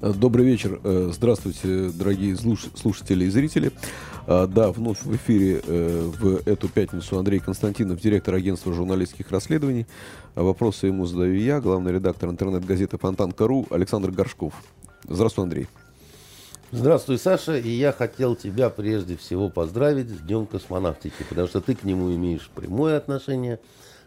[0.00, 0.80] Добрый вечер.
[0.84, 3.72] Э, здравствуйте, дорогие слушатели и зрители.
[4.28, 9.88] А, да, вновь в эфире э, в эту пятницу Андрей Константинов, директор агентства журналистских расследований.
[10.36, 14.52] Вопросы ему задаю я, главный редактор интернет-газеты «Фонтан.ру» Александр Горшков.
[15.08, 15.66] Здравствуй, Андрей.
[16.70, 17.56] Здравствуй, Саша.
[17.58, 22.14] И я хотел тебя прежде всего поздравить с Днем космонавтики, потому что ты к нему
[22.14, 23.58] имеешь прямое отношение,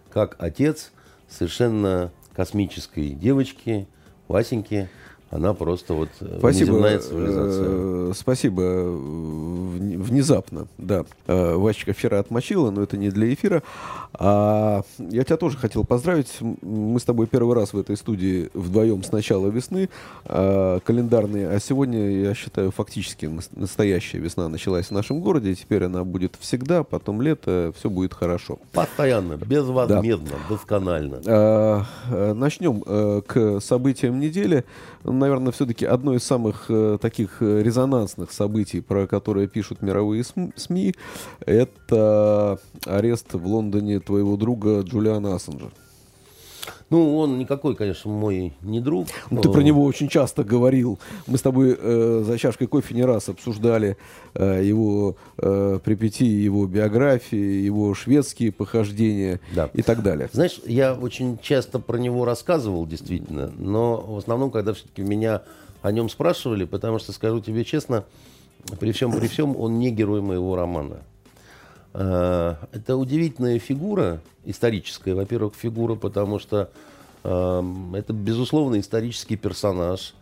[0.10, 0.94] как отец
[1.28, 3.90] совершенно космической девочки,
[4.30, 4.90] Васеньки,
[5.32, 7.68] она просто вот э, спасибо, цивилизация.
[7.70, 8.62] Э, спасибо.
[8.62, 11.06] Внезапно, да.
[11.26, 13.64] Э, Вачка вчера отмочила, но это не для эфира.
[14.14, 16.38] А я тебя тоже хотел поздравить.
[16.42, 19.90] Мы с тобой первый раз в этой студии вдвоем с начала весны
[20.26, 26.04] а, календарные, а сегодня, я считаю, фактически настоящая весна началась в нашем городе, теперь она
[26.04, 28.60] будет всегда, потом лето, все будет хорошо.
[28.74, 30.56] Постоянно, безвозмездно, да.
[30.56, 31.22] досконально.
[31.26, 32.82] А, начнем
[33.22, 34.66] к событиям недели
[35.04, 40.96] наверное, все-таки одно из самых э, таких э, резонансных событий, про которые пишут мировые СМИ,
[41.46, 45.70] это арест в Лондоне твоего друга Джулиана Ассенджа.
[46.90, 49.08] Ну, он никакой, конечно, мой не друг.
[49.30, 51.00] Ну, ты про него очень часто говорил.
[51.28, 53.98] Мы с тобой э, за чашкой кофе не раз обсуждали
[54.34, 59.70] э, его э, припяти, его биографии, его шведские похождения да.
[59.74, 60.30] и так далее.
[60.34, 65.44] Знаешь, я очень часто про него рассказывал, действительно, но в основном, когда все-таки меня
[65.82, 68.04] о нем спрашивали, потому что, скажу тебе честно,
[68.80, 70.98] при всем при всем он не герой моего романа.
[71.94, 76.70] Э, это удивительная фигура, историческая, во-первых, фигура, потому что
[77.24, 80.14] эм, это, безусловно, исторический персонаж.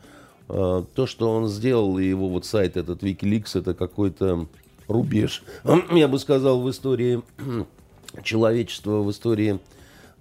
[0.49, 4.47] Э, то, что он сделал, и его вот сайт, этот Wikileaks, это какой-то
[4.87, 5.43] рубеж,
[5.91, 7.21] я бы сказал, в истории
[8.23, 9.59] человечества, в истории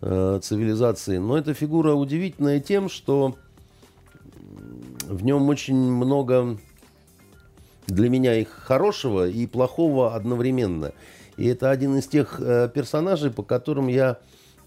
[0.03, 1.19] э, цивилизации.
[1.19, 3.36] Но эта фигура удивительная тем, что
[5.09, 6.59] в нем очень много
[7.86, 10.92] для меня их хорошего и плохого одновременно.
[11.38, 14.19] И это один из тех э, персонажей, по которым я,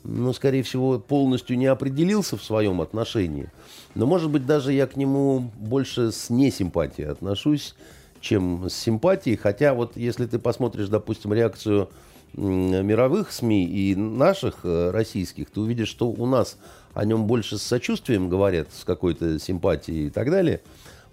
[0.05, 3.51] ну, скорее всего, полностью не определился в своем отношении.
[3.93, 7.75] Но, может быть, даже я к нему больше с несимпатией отношусь,
[8.21, 9.35] чем с симпатией.
[9.35, 11.89] Хотя вот если ты посмотришь, допустим, реакцию
[12.33, 16.57] мировых СМИ и наших э, российских, ты увидишь, что у нас
[16.93, 20.61] о нем больше с сочувствием говорят, с какой-то симпатией и так далее.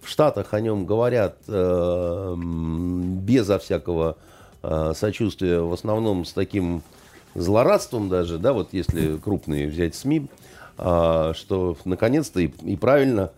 [0.01, 4.17] В Штатах о нем говорят э, безо всякого
[4.95, 6.83] сочувствия, в основном с таким
[7.35, 10.27] злорадством даже, да, вот если крупные взять СМИ,
[10.79, 13.31] э, что наконец-то и, и правильно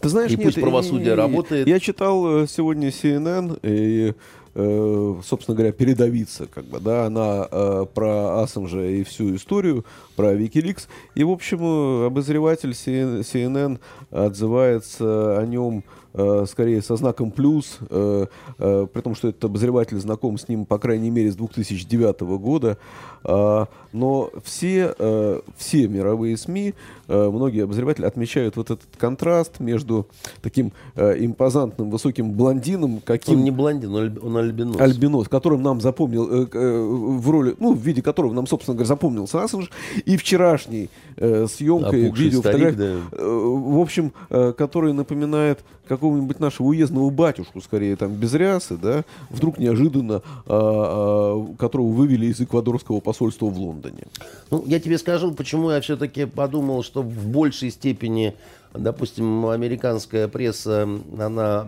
[0.00, 1.68] ты знаешь, и нет, пусть правосудие и, работает.
[1.68, 4.14] Я читал э, сегодня CNN, и
[4.54, 9.86] Э, собственно говоря, передавиться, как бы, да, она э, про Ассанжа и всю историю,
[10.16, 10.86] про Wikileaks.
[11.14, 13.78] И, в общем, обозреватель CNN
[14.10, 15.84] отзывается о нем
[16.14, 18.26] э, скорее со знаком плюс, э,
[18.58, 22.78] э, при том, что этот обозреватель знаком с ним, по крайней мере, с 2009 года.
[23.24, 26.74] Э, но все, э, все мировые СМИ,
[27.08, 30.06] э, многие обозреватели отмечают вот этот контраст между
[30.40, 33.38] таким э, импозантным высоким блондином, каким...
[33.38, 34.80] Он не блондин, он альбинос.
[34.80, 38.88] Альбинос, которым нам запомнил, э, э, в роли, ну, в виде которого нам, собственно говоря,
[38.88, 39.70] запомнился Ассанж,
[40.04, 42.84] и вчерашней э, съемкой, видео, фотографии, да.
[42.84, 49.04] э, в общем, э, который напоминает какого-нибудь нашего уездного батюшку, скорее, там, без рясы, да,
[49.30, 54.04] вдруг неожиданно, а, а, которого вывели из эквадорского посольства в Лондоне.
[54.50, 58.34] Ну, я тебе скажу, почему я все-таки подумал, что в большей степени
[58.74, 61.66] допустим, американская пресса, она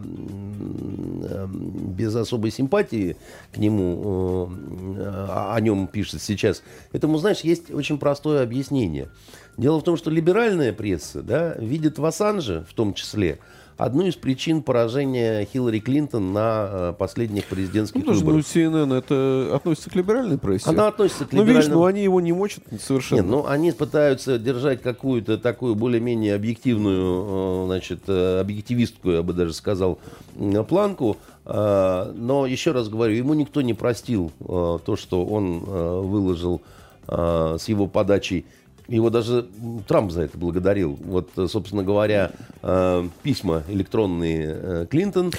[1.96, 3.16] без особой симпатии
[3.52, 4.83] к нему, э,
[5.54, 6.62] о нем пишет сейчас.
[6.92, 9.08] Этому, знаешь, есть очень простое объяснение.
[9.56, 13.38] Дело в том, что либеральная пресса да, видит в Ассанже, в том числе,
[13.76, 18.44] одну из причин поражения Хиллари Клинтон на э, последних президентских ну, выборах.
[18.54, 20.68] Ну, CNN это относится к либеральной прессе.
[20.68, 21.52] Она относится к либеральной.
[21.52, 23.20] Ну, видишь, ну, они его не мочат совершенно.
[23.20, 29.32] Нет, ну, они пытаются держать какую-то такую более-менее объективную, э, значит, э, объективистскую, я бы
[29.32, 29.98] даже сказал,
[30.68, 31.16] планку.
[31.46, 36.62] Но, еще раз говорю, ему никто не простил то, что он выложил
[37.06, 38.46] с его подачей
[38.88, 39.46] Его даже
[39.88, 40.98] Трамп за это благодарил.
[41.02, 42.32] Вот, собственно говоря,
[42.62, 45.32] э, письма электронные э, Клинтон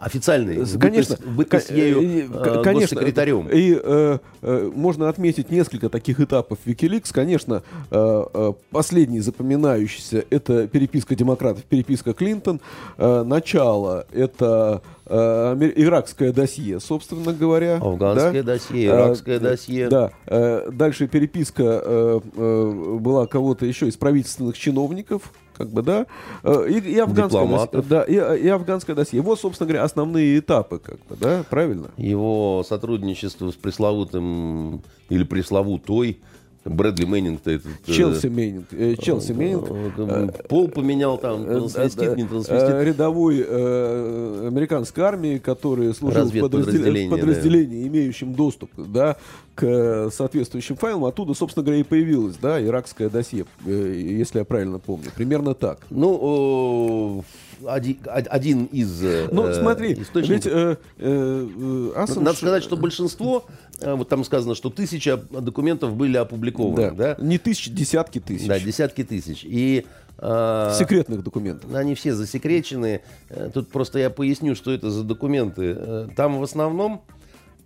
[0.00, 0.66] официальные.
[0.66, 3.48] Конечно, бытность, бытность ею э, конечно, госсекретарем.
[3.48, 7.12] И э, э, можно отметить несколько таких этапов Wikileaks.
[7.12, 7.62] Конечно,
[7.92, 12.60] э, э, последний запоминающийся это переписка демократов, переписка Клинтон.
[12.98, 17.76] Э, начало это э, иракское досье, собственно говоря.
[17.76, 18.54] Афганское да?
[18.54, 19.88] досье, иракское а, досье.
[19.88, 20.12] Да.
[20.26, 26.06] Э, дальше переписка э, э, была кого-то еще из правительственных чиновников, как бы, да,
[26.44, 29.20] и, и афганское досье, да, и, и афганское досье.
[29.20, 31.90] Вот, собственно говоря, основные этапы, как бы, да, правильно?
[31.96, 36.20] Его сотрудничество с пресловутым или пресловутой
[36.70, 37.66] Брэдли Мэннинг-то этот...
[37.86, 38.72] Э, Челси Мэннинг.
[38.72, 39.66] Э, Челси Мэннинг.
[39.98, 42.82] Э, пол поменял там, трансвестит, не трансвестит.
[42.82, 46.46] Рядовой э, американской армии, который служил в, подраздел...
[46.46, 47.88] в подразделении, да.
[47.88, 49.16] имеющем доступ да,
[49.54, 51.06] к соответствующим файлам.
[51.06, 55.06] Оттуда, собственно говоря, и появилось, да, иракское досье, если я правильно помню.
[55.16, 55.80] Примерно так.
[55.90, 57.24] Ну,
[57.66, 60.28] один, один из Ну, смотри, источников.
[60.28, 62.24] ведь э, э, Асам...
[62.24, 63.44] Надо сказать, что большинство,
[63.82, 66.90] вот там сказано, что тысяча документов были опубликованы.
[66.92, 67.14] Да.
[67.14, 67.24] Да?
[67.24, 68.46] Не тысячи, десятки тысяч.
[68.46, 69.44] Да, десятки тысяч.
[69.44, 69.86] И
[70.18, 71.74] э, секретных документов.
[71.74, 73.00] Они все засекречены.
[73.28, 76.08] Э, тут просто я поясню, что это за документы.
[76.16, 77.19] Там в основном Э,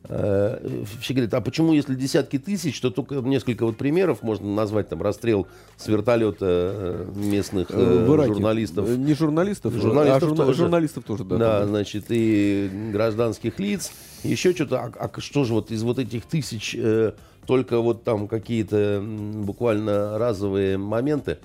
[0.06, 5.00] все говорят, а почему, если десятки тысяч, то только несколько вот примеров можно назвать, там,
[5.00, 5.46] расстрел
[5.78, 8.88] с вертолета э, местных э, журналистов.
[8.88, 10.58] Не журналистов, журналистов а журна- тоже.
[10.58, 11.36] журналистов тоже, да.
[11.38, 13.92] Да, значит, и гражданских лиц,
[14.22, 14.80] еще что-то.
[14.80, 17.12] А, а что же вот из вот этих тысяч э,
[17.46, 21.38] только вот там какие-то буквально разовые моменты?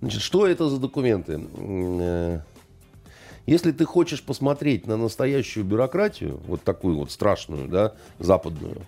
[0.00, 2.40] Значит, что это за документы?
[3.46, 8.82] Если ты хочешь посмотреть на настоящую бюрократию, вот такую вот страшную, да, западную,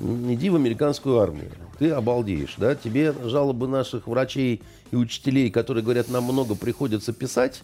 [0.00, 1.50] иди в американскую армию.
[1.78, 2.74] Ты обалдеешь, да?
[2.74, 7.62] Тебе жалобы наших врачей и учителей, которые говорят, нам много приходится писать,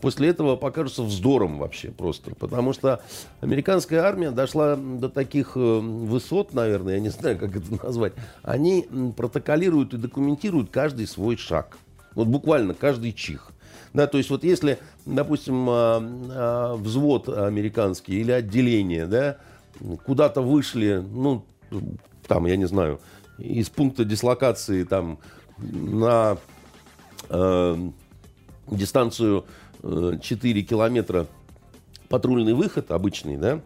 [0.00, 2.34] после этого покажутся вздором вообще просто.
[2.36, 3.02] Потому что
[3.40, 8.12] американская армия дошла до таких э, высот, наверное, я не знаю, как это назвать.
[8.42, 8.86] Они
[9.16, 11.78] протоколируют и документируют каждый свой шаг.
[12.14, 13.52] Вот буквально каждый чих.
[13.94, 19.38] Да, то есть вот если, допустим, а, а, взвод американский или отделение, да,
[20.04, 21.44] куда-то вышли, ну,
[22.26, 23.00] там, я не знаю,
[23.38, 25.18] из пункта дислокации там
[25.58, 26.36] на
[27.28, 27.90] э,
[28.70, 29.44] дистанцию
[29.82, 31.26] э, 4 километра
[32.08, 33.60] патрульный выход обычный, да,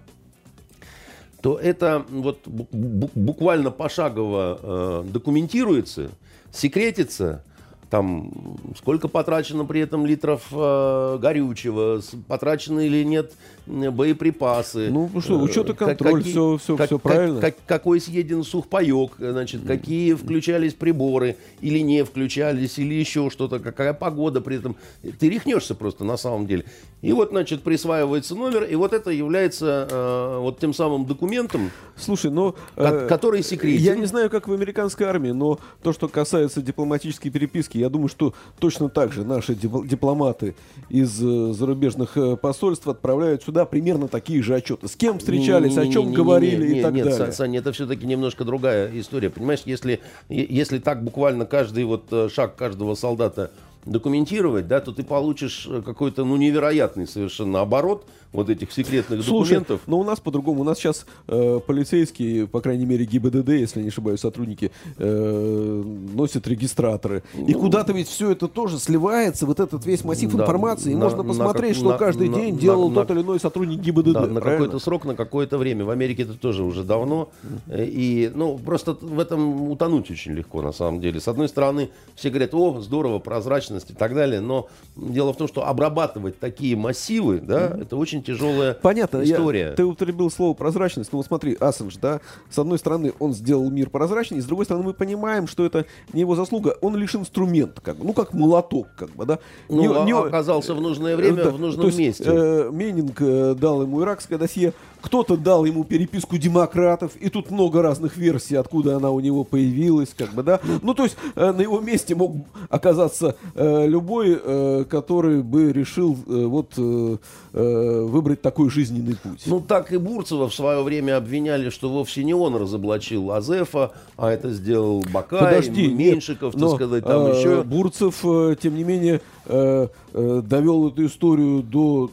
[1.40, 6.10] то это вот буквально пошагово э, документируется,
[6.52, 7.44] секретится,
[7.92, 8.32] там
[8.74, 13.34] сколько потрачено при этом литров э, горючего, потрачены или нет
[13.66, 14.88] боеприпасы.
[14.90, 17.40] Ну что, учет и контроль, какие, все, все, как, все правильно.
[17.42, 23.58] Как, как, какой съеден сухпайок, значит, какие включались приборы или не включались, или еще что-то,
[23.58, 24.74] какая погода при этом.
[25.18, 26.64] Ты рехнешься просто на самом деле.
[27.02, 32.30] И вот, значит, присваивается номер, и вот это является э, вот тем самым документом, Слушай,
[32.30, 33.82] но, э, который секретен.
[33.82, 38.08] Я не знаю, как в американской армии, но то, что касается дипломатической переписки, я думаю,
[38.08, 40.54] что точно так же наши дипломаты
[40.88, 44.88] из э, зарубежных э, посольств отправляют сюда примерно такие же отчеты.
[44.88, 47.32] С кем встречались, о чем говорили и так нет, далее.
[47.32, 49.30] Саня, это все-таки немножко другая история.
[49.30, 53.50] Понимаешь, если, если так буквально каждый вот э, шаг каждого солдата
[53.84, 59.80] документировать, да, то ты получишь какой-то ну, невероятный совершенно оборот– вот этих секретных Слушай, документов.
[59.86, 60.62] но у нас по-другому.
[60.62, 65.82] У нас сейчас э, полицейские, по крайней мере ГИБДД, если не ошибаюсь, сотрудники, э,
[66.14, 67.22] носят регистраторы.
[67.34, 70.92] Ну, и куда-то ведь все это тоже сливается, вот этот весь массив да, информации.
[70.92, 73.22] И на, можно посмотреть, на, что на, каждый на, день на, делал на, тот или
[73.22, 74.12] иной сотрудник ГИБДД.
[74.12, 75.84] Да, на какой-то срок, на какое-то время.
[75.84, 77.28] В Америке это тоже уже давно.
[77.70, 81.20] И, ну, просто в этом утонуть очень легко, на самом деле.
[81.20, 84.40] С одной стороны, все говорят, о, здорово, прозрачность и так далее.
[84.40, 87.82] Но дело в том, что обрабатывать такие массивы, да, mm-hmm.
[87.82, 89.68] это очень очень тяжелая Понятно, история.
[89.70, 91.12] Я, ты употребил слово прозрачность.
[91.12, 94.84] Ну вот смотри, Ассанж, да, с одной стороны, он сделал мир прозрачнее, с другой стороны,
[94.84, 98.88] мы понимаем, что это не его заслуга, он лишь инструмент, как бы, ну как молоток,
[98.96, 99.38] как бы, да.
[99.68, 102.24] Ну, не, не, оказался в нужное время, да, в нужном есть, месте.
[102.26, 107.82] Э, Менинг э, дал ему иракское досье, кто-то дал ему переписку демократов, и тут много
[107.82, 110.60] разных версий, откуда она у него появилась, как бы, да.
[110.82, 112.32] Ну, то есть э, на его месте мог
[112.68, 117.16] оказаться э, любой, э, который бы решил э, вот э,
[117.52, 119.42] э выбрать такой жизненный путь.
[119.46, 124.30] Ну, так и Бурцева в свое время обвиняли, что вовсе не он разоблачил Азефа, а
[124.30, 127.62] это сделал Бакай, Подожди, Меньшиков, нет, так сказать, там э, еще.
[127.62, 132.10] Бурцев, э, тем не менее, э, э, довел эту историю до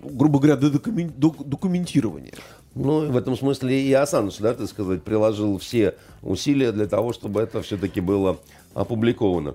[0.00, 2.32] грубо говоря, до докумен- до документирования.
[2.74, 7.40] Ну, в этом смысле и Асанж, да, так сказать, приложил все усилия для того, чтобы
[7.40, 8.38] это все-таки было
[8.74, 9.54] опубликовано.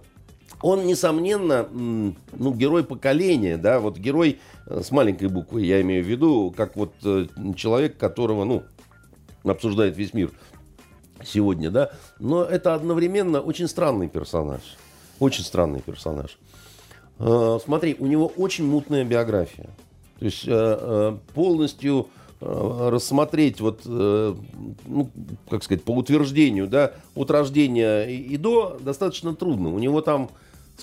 [0.63, 6.07] Он, несомненно, ну, герой поколения, да, вот герой э, с маленькой буквы, я имею в
[6.07, 7.27] виду, как вот э,
[7.57, 8.63] человек, которого, ну,
[9.43, 10.31] обсуждает весь мир
[11.21, 14.61] сегодня, да, но это одновременно очень странный персонаж,
[15.19, 16.37] очень странный персонаж.
[17.19, 19.69] Э, Смотри, у него очень мутная биография.
[20.19, 20.47] То есть
[21.33, 22.07] полностью
[22.39, 25.09] рассмотреть вот, ну,
[25.49, 29.73] как сказать, по утверждению, да, от рождения и до достаточно трудно.
[29.73, 30.29] У него там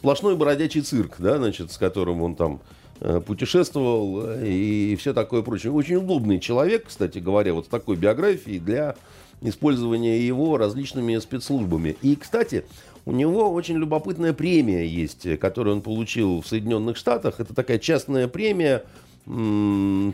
[0.00, 2.60] сплошной бродячий цирк, да, значит, с которым он там
[3.00, 5.72] э, путешествовал э, и все такое прочее.
[5.72, 8.96] Очень удобный человек, кстати говоря, вот с такой биографией для
[9.42, 11.98] использования его различными спецслужбами.
[12.00, 12.64] И, кстати,
[13.04, 17.40] у него очень любопытная премия есть, э, которую он получил в Соединенных Штатах.
[17.40, 18.84] Это такая частная премия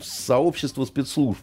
[0.03, 1.39] сообщества спецслужб,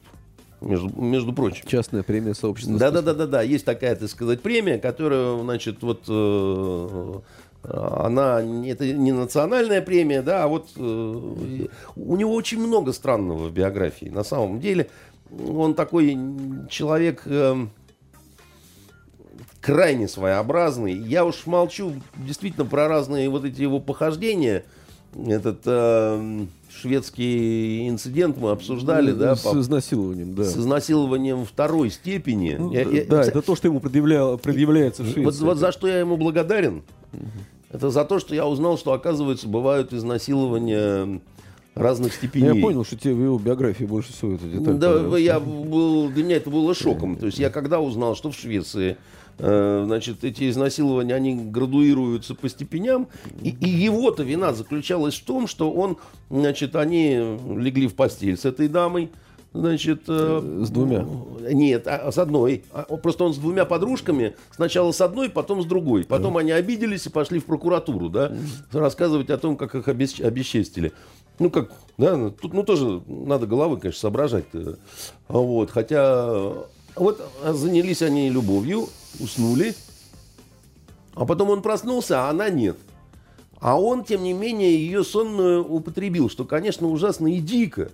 [0.59, 1.65] между, между прочим.
[1.65, 2.77] Частная премия сообщества.
[2.77, 3.41] Да, да, да, да, да.
[3.41, 7.19] Есть такая, так сказать, премия, которая, значит, вот э,
[7.63, 10.81] она не- это не национальная премия, да, а вот э,
[11.95, 14.07] у него очень много странного в биографии.
[14.09, 14.89] На самом деле
[15.47, 16.17] он такой
[16.69, 17.69] человек эм,
[19.61, 20.93] крайне своеобразный.
[20.93, 24.63] Я уж молчу действительно про разные вот эти его похождения.
[25.27, 30.43] Этот эм, шведский инцидент мы обсуждали, да, С по- изнасилованием, да.
[30.43, 32.55] с изнасилованием второй степени.
[32.57, 35.43] Ну, Я- я- да, это то, что ему предъявля- предъявляется в вот, Швеции.
[35.43, 36.81] вот за что я ему благодарен,
[37.73, 41.21] это за то, что я узнал, что, оказывается, бывают изнасилования
[41.73, 42.55] разных Ну, степеней.
[42.55, 46.23] Я понял, что тебе в его биографии больше всего эта деталь Да, я был, для
[46.23, 47.15] меня это было шоком.
[47.15, 48.97] То есть я когда узнал, что в Швеции
[49.39, 53.07] э, значит, эти изнасилования, они градуируются по степеням,
[53.41, 55.97] и, и его-то вина заключалась в том, что он,
[56.29, 57.15] значит, они
[57.57, 59.09] легли в постель с этой дамой,
[59.53, 60.03] значит...
[60.07, 61.05] э, С двумя?
[61.51, 62.63] Нет, а с одной.
[62.71, 66.03] А, Просто он с двумя подружками, сначала с одной, потом с другой.
[66.03, 68.31] Потом они обиделись и пошли в прокуратуру, да,
[68.71, 70.91] рассказывать о том, как их обесч- обесчестили.
[71.39, 74.45] Ну, как, да, ну, тут, ну, тоже надо головы, конечно, соображать.
[74.53, 74.77] -то.
[75.27, 76.63] А Вот, хотя, э,
[76.95, 78.87] вот а, занялись они любовью,
[79.19, 79.73] уснули,
[81.15, 82.77] а потом он проснулся, а она нет.
[83.59, 87.91] А он, тем не менее, ее сонную употребил, что, конечно, ужасно и дико.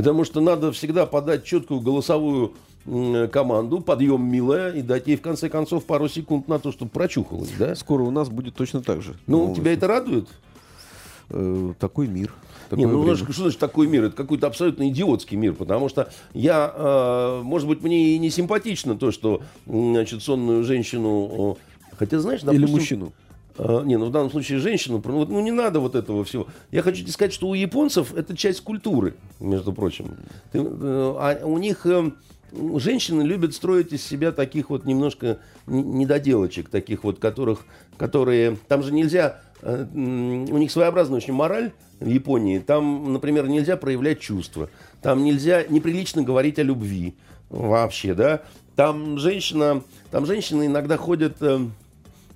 [0.00, 2.54] Потому что надо всегда подать четкую голосовую
[2.86, 6.90] м, команду, подъем, милая, и дать ей, в конце концов, пару секунд на то, чтобы
[6.90, 7.74] прочухалась, да?
[7.74, 9.14] Скоро у нас будет точно так же.
[9.26, 9.60] Ну, Новости.
[9.60, 10.28] тебя это радует?
[11.30, 12.32] Э, такой мир.
[12.70, 13.16] Не, такое ну время.
[13.16, 14.04] что значит такой мир?
[14.04, 18.96] Это какой-то абсолютно идиотский мир, потому что я, э, может быть, мне и не симпатично
[18.96, 23.12] то, что, значит, сонную женщину, э, хотя, знаешь, Или допустим, мужчину.
[23.62, 26.46] А, не, ну в данном случае женщину, ну, ну не надо вот этого всего.
[26.70, 30.16] Я хочу тебе сказать, что у японцев это часть культуры, между прочим.
[30.50, 32.10] Ты, э, а у них э,
[32.76, 37.66] женщины любят строить из себя таких вот немножко недоделочек, таких вот, которых,
[37.98, 42.60] которые, там же нельзя, э, у них своеобразная очень мораль в Японии.
[42.60, 44.70] Там, например, нельзя проявлять чувства,
[45.02, 47.14] там нельзя неприлично говорить о любви
[47.50, 48.40] вообще, да.
[48.74, 51.60] Там женщина, там женщины иногда ходят э,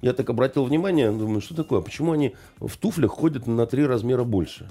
[0.04, 4.22] я так обратил внимание, думаю, что такое, почему они в туфлях ходят на три размера
[4.22, 4.68] больше?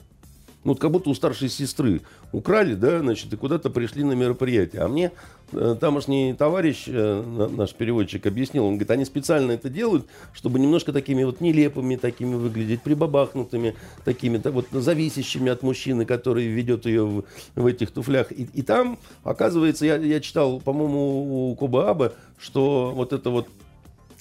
[0.63, 4.83] Ну, вот как будто у старшей сестры украли, да, значит, и куда-то пришли на мероприятие.
[4.83, 5.11] А мне
[5.51, 10.59] э, тамошний товарищ, э, на- наш переводчик, объяснил, он говорит, они специально это делают, чтобы
[10.59, 13.75] немножко такими вот нелепыми такими выглядеть, прибабахнутыми,
[14.05, 17.23] такими так вот зависящими от мужчины, который ведет ее в,
[17.55, 18.31] в этих туфлях.
[18.31, 23.47] И, и там, оказывается, я, я читал, по-моему, у Коба Аба, что вот это вот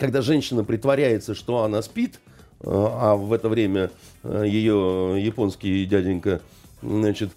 [0.03, 2.19] когда женщина притворяется, что она спит,
[2.59, 3.93] э, а в это время
[4.25, 6.41] э, ее японский дяденька,
[6.83, 7.31] значит,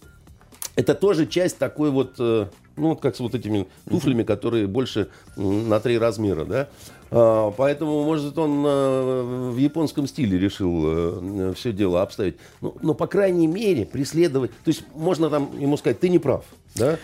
[0.75, 5.79] это тоже часть такой вот, э, ну как с вот этими туфлями, которые больше на
[5.79, 6.69] три размера, да.
[7.11, 12.37] А, Поэтому, может, он э, в японском стиле решил все дело обставить.
[12.61, 14.49] Ну, но, по крайней мере, преследовать...
[14.63, 16.43] То есть можно там ему сказать, ты не прав,
[16.73, 16.97] да?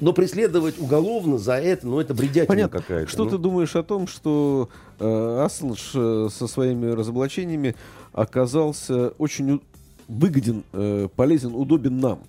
[0.00, 2.80] Но преследовать уголовно за это, ну, это бредятина Понятно.
[2.80, 3.10] какая-то.
[3.10, 3.30] Что ну.
[3.30, 4.68] ты думаешь о том, что
[5.00, 7.74] э, Ассанж э, со своими разоблачениями
[8.12, 9.60] оказался очень у-
[10.06, 12.20] выгоден, э, полезен, удобен нам?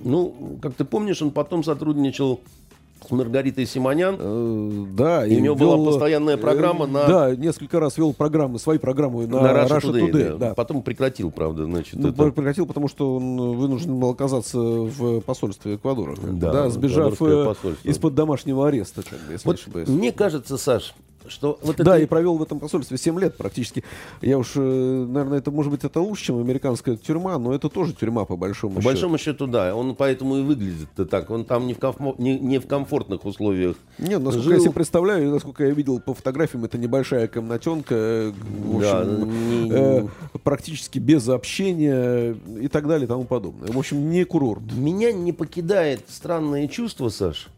[0.00, 2.40] Ну, как ты помнишь, он потом сотрудничал
[3.06, 4.16] с Маргаритой Симонян.
[4.18, 8.12] Э, да, И у него была вел, постоянная э, программа на- Да, несколько раз вел
[8.14, 10.38] программы, свои программы на, на Russia, Russia Today.
[10.38, 10.54] да.
[10.54, 12.30] Потом прекратил, правда, значит, Ну, это.
[12.30, 18.14] прекратил, потому что он вынужден был оказаться в посольстве Эквадора, Да, да, сбежав э, из-под
[18.14, 19.88] домашнего ареста, как бы, если Вот не ошибаюсь.
[19.88, 20.94] мне кажется, Саш,
[21.28, 23.82] что вот Да, это- и провел в этом посольстве 7 лет практически.
[24.22, 27.92] Я уж, э, наверное, это может быть это лучше, чем американская тюрьма, но это тоже
[27.92, 28.88] тюрьма по большому По счету.
[28.90, 29.74] большому счету, да.
[29.74, 31.30] Он поэтому и выглядит так.
[31.30, 33.76] Он там не в, комфо- не, не в комфортных условиях.
[33.98, 34.52] Не, насколько жил.
[34.54, 38.32] я себе представляю, насколько я видел по фотографиям, это небольшая комнатенка, э,
[38.64, 40.06] в Да, общем, не- э,
[40.42, 43.70] практически без общения и так далее и тому подобное.
[43.72, 44.62] В общем, не курорт.
[44.72, 47.48] Меня не покидает странное чувство, Саш,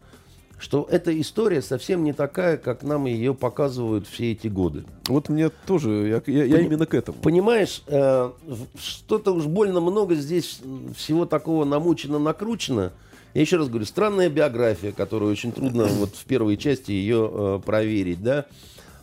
[0.59, 4.85] что эта история совсем не такая, как нам ее показывают все эти годы.
[5.07, 7.19] Вот мне тоже, я, я- я именно к этому.
[7.19, 8.31] Понимаешь, э,
[8.79, 10.61] что-то уж больно много здесь
[10.97, 12.93] всего такого намучено, накручено.
[13.35, 17.61] Я еще раз говорю, странная биография, которую очень трудно вот в первой части ее э,
[17.65, 18.47] проверить, да.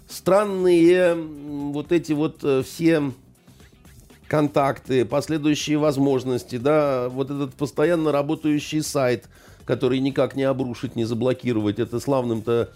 [0.09, 3.11] Странные вот эти вот э, все
[4.27, 9.25] контакты, последующие возможности, да, вот этот постоянно работающий сайт,
[9.65, 12.69] который никак не обрушить, не заблокировать, это славным-то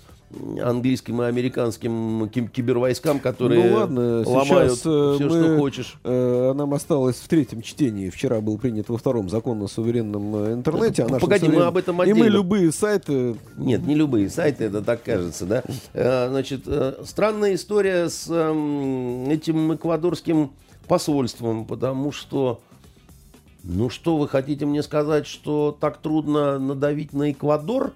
[0.62, 5.98] английским и американским ки- кибервойскам, которые ну ладно, ломают сейчас э, все, мы, что хочешь.
[6.04, 8.10] э, нам осталось в третьем чтении.
[8.10, 11.04] Вчера был принят во втором закон о суверенном э, интернете.
[11.04, 12.28] о Погоди, мы суверенном- об этом И мы отдельно.
[12.28, 13.36] любые сайты...
[13.56, 15.64] Нет, не любые сайты, это так кажется, да.
[15.94, 16.68] Э, Значит,
[17.06, 20.52] странная история с эм, этим эквадорским
[20.90, 22.60] посольством, потому что,
[23.70, 27.92] ну что вы хотите мне сказать, что так трудно надавить на Эквадор,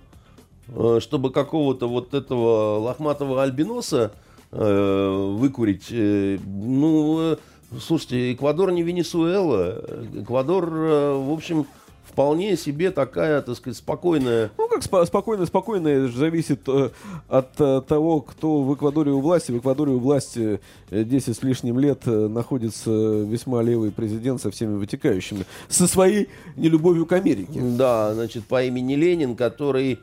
[0.67, 4.11] э, чтобы какого-то вот этого лохматого альбиноса
[4.51, 5.87] э, выкурить?
[5.91, 7.37] Э, Ну,
[7.79, 9.81] слушайте, Эквадор не Венесуэла.
[10.13, 11.65] Эквадор, в общем,
[12.11, 16.89] вполне себе такая, так сказать, спокойная Ну, как спо- это же зависит э,
[17.27, 19.51] от э, того, кто в Эквадоре у власти.
[19.51, 24.51] В Эквадоре у власти э, 10 с лишним лет э, находится весьма левый президент со
[24.51, 25.45] всеми вытекающими.
[25.69, 27.59] Со своей нелюбовью к Америке.
[27.61, 29.99] Да, значит, по имени Ленин, который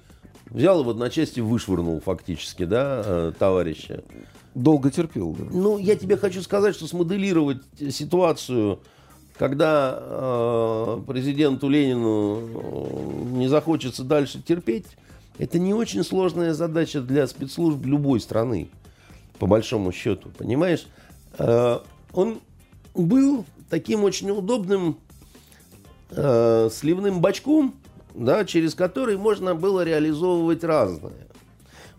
[0.50, 4.02] взял и в одночасье вышвырнул фактически, да, э, товарища.
[4.54, 5.36] Долго терпел.
[5.38, 5.44] да.
[5.52, 7.58] Ну, я тебе хочу сказать, что смоделировать
[7.90, 8.80] ситуацию,
[9.38, 14.86] когда э, президенту Ленину э, не захочется дальше терпеть,
[15.38, 18.68] это не очень сложная задача для спецслужб любой страны,
[19.38, 20.88] по большому счету, понимаешь?
[21.38, 21.78] Э,
[22.12, 22.40] он
[22.94, 24.98] был таким очень удобным
[26.10, 27.76] э, сливным бачком,
[28.14, 31.28] да, через который можно было реализовывать разное.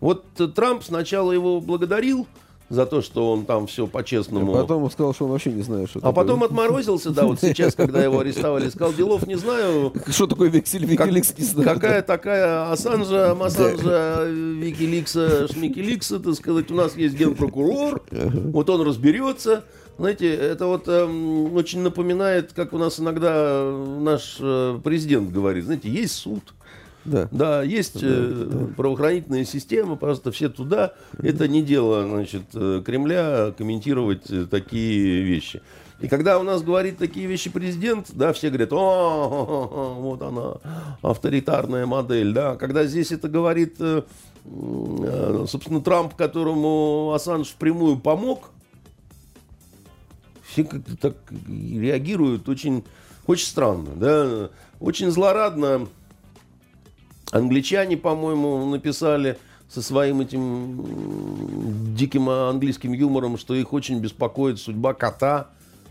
[0.01, 2.27] Вот Трамп сначала его благодарил
[2.69, 4.53] за то, что он там все по-честному...
[4.55, 6.45] А потом он сказал, что он вообще не знает, что А потом такое.
[6.47, 11.35] отморозился, да, вот сейчас, когда его арестовали, сказал, делов не знаю, Что такое вексель Викиликс,
[11.37, 11.69] не знаю.
[11.75, 19.63] какая такая Ассанжа, Массанжа, Викиликса, Шмикиликса, так сказать, у нас есть генпрокурор, вот он разберется.
[19.97, 25.89] Знаете, это вот эм, очень напоминает, как у нас иногда наш э, президент говорит, знаете,
[25.89, 26.41] есть суд,
[27.05, 27.27] Да.
[27.31, 30.93] да, есть э, правоохранительная система, просто все туда.
[31.17, 35.61] Это не дело, значит, э, Кремля комментировать э, такие вещи.
[36.01, 40.55] И когда у нас говорит такие вещи президент, да, все говорят, о, вот она,
[41.01, 42.55] авторитарная модель, да.
[42.55, 43.77] Когда здесь это говорит,
[45.47, 48.51] собственно, Трамп, которому Ассанж впрямую помог,
[50.47, 51.15] все как-то так
[51.47, 52.85] реагируют очень,
[53.27, 55.87] очень странно, да, очень злорадно.
[57.31, 59.37] Англичане, по-моему, написали
[59.69, 65.47] со своим этим диким английским юмором, что их очень беспокоит судьба кота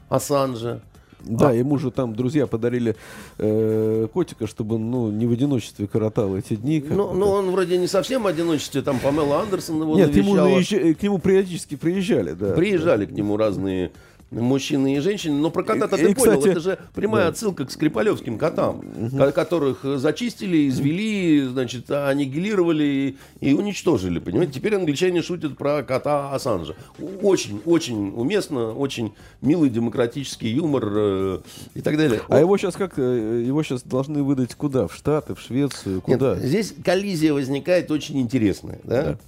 [0.09, 0.81] Ассанжа.
[1.21, 2.97] Да, ему же там друзья подарили
[3.39, 6.85] э, котика, чтобы он ну, не в одиночестве коротал эти дни.
[6.89, 10.61] Ну, ну, он вроде не совсем в одиночестве, там Памела Андерсон его Нет, ему навещала.
[10.61, 12.53] наезжа- к нему периодически приезжали, да.
[12.53, 13.91] Приезжали к нему разные
[14.31, 15.37] мужчины и женщины.
[15.39, 17.29] Но про кота-то ты и, понял, кстати, это же прямая да.
[17.31, 18.83] отсылка к скрипалевским котам,
[19.17, 24.19] ко- которых зачистили, извели, значит, аннигилировали и, уничтожили.
[24.19, 26.75] Понимаете, теперь англичане шутят про кота Ассанжа.
[27.23, 31.39] Очень, очень уместно, очень милый демократический юмор э,
[31.75, 32.21] и так далее.
[32.29, 32.99] А его сейчас как?
[32.99, 34.89] э, Его сейчас должны выдать куда?
[34.89, 36.03] В Штаты, в Швецию?
[36.07, 36.35] Нет, Куда?
[36.37, 38.81] здесь коллизия возникает очень интересная.
[38.85, 39.03] Да?
[39.03, 39.19] Да.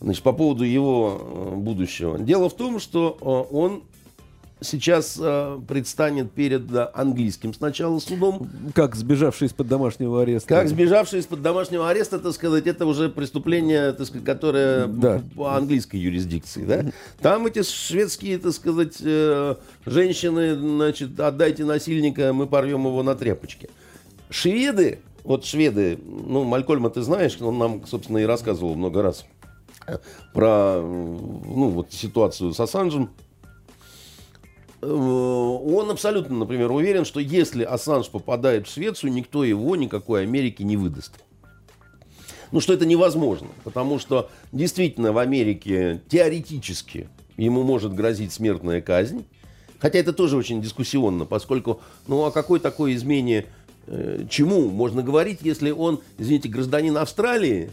[0.00, 2.18] Значит, по поводу его э, будущего.
[2.18, 3.82] Дело в том, что э, он
[4.62, 8.48] сейчас э, предстанет перед э, английским сначала судом.
[8.74, 10.48] Как сбежавший из-под домашнего ареста?
[10.48, 15.22] Как сбежавший из-под домашнего ареста, так сказать, это уже преступление, так сказать, которое Да.
[15.36, 16.84] по английской юрисдикции, да?
[17.20, 23.68] Там эти шведские, так сказать, э, женщины, значит, отдайте насильника, мы порвем его на тряпочке.
[24.30, 29.24] Шведы, вот шведы, ну, Малькольма ты знаешь, он нам, собственно, и рассказывал много раз
[29.86, 29.98] э,
[30.32, 33.10] про, ну, вот ситуацию с Ассанжем.
[34.82, 40.62] Э, Он абсолютно, например, уверен, что если Ассанж попадает в Швецию, никто его никакой Америки
[40.62, 41.12] не выдаст.
[42.50, 43.48] ну, что это невозможно.
[43.64, 49.24] Потому что действительно в Америке теоретически ему может грозить смертная казнь.
[49.78, 53.46] Хотя это тоже очень дискуссионно, поскольку, ну, о какой такой измене
[53.86, 57.72] э, чему можно говорить, если он, извините, гражданин Австралии,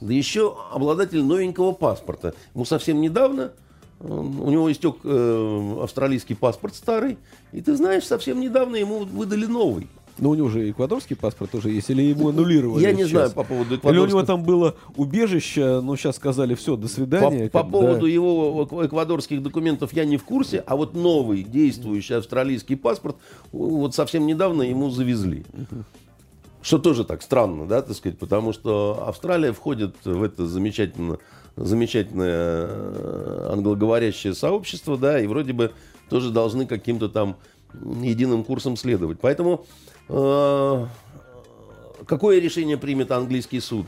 [0.00, 2.34] да еще обладатель новенького паспорта.
[2.54, 3.52] Ему совсем недавно,
[4.00, 7.18] у него истек э, австралийский паспорт старый,
[7.52, 9.88] и ты знаешь, совсем недавно ему выдали новый.
[10.18, 13.10] Но у него же эквадорский паспорт уже есть, или ему аннулировали Я не сейчас?
[13.10, 14.26] знаю по поводу Или у него эквадорского.
[14.26, 17.50] там было убежище, но сейчас сказали, все, до По, свидания.
[17.50, 18.08] по бы, поводу да.
[18.08, 23.16] его эк- эквадорских документов я не в курсе, а вот новый действующий австралийский паспорт
[23.52, 25.44] вот совсем недавно ему завезли.
[26.62, 31.18] Что тоже так странно, да, так сказать, потому что Австралия входит в это замечательно,
[31.56, 35.72] замечательное э, англоговорящее сообщество, да, и вроде бы
[36.08, 37.36] тоже должны каким-то там
[38.02, 39.18] единым курсом следовать.
[39.20, 39.66] Поэтому
[40.08, 40.86] э,
[42.06, 43.86] какое решение примет английский суд?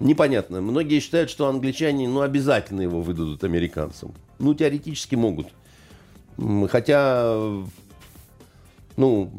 [0.00, 0.60] Непонятно.
[0.60, 4.14] Многие считают, что англичане ну, обязательно его выдадут американцам.
[4.38, 5.48] Ну, теоретически могут.
[6.70, 7.36] Хотя,
[8.96, 9.30] ну,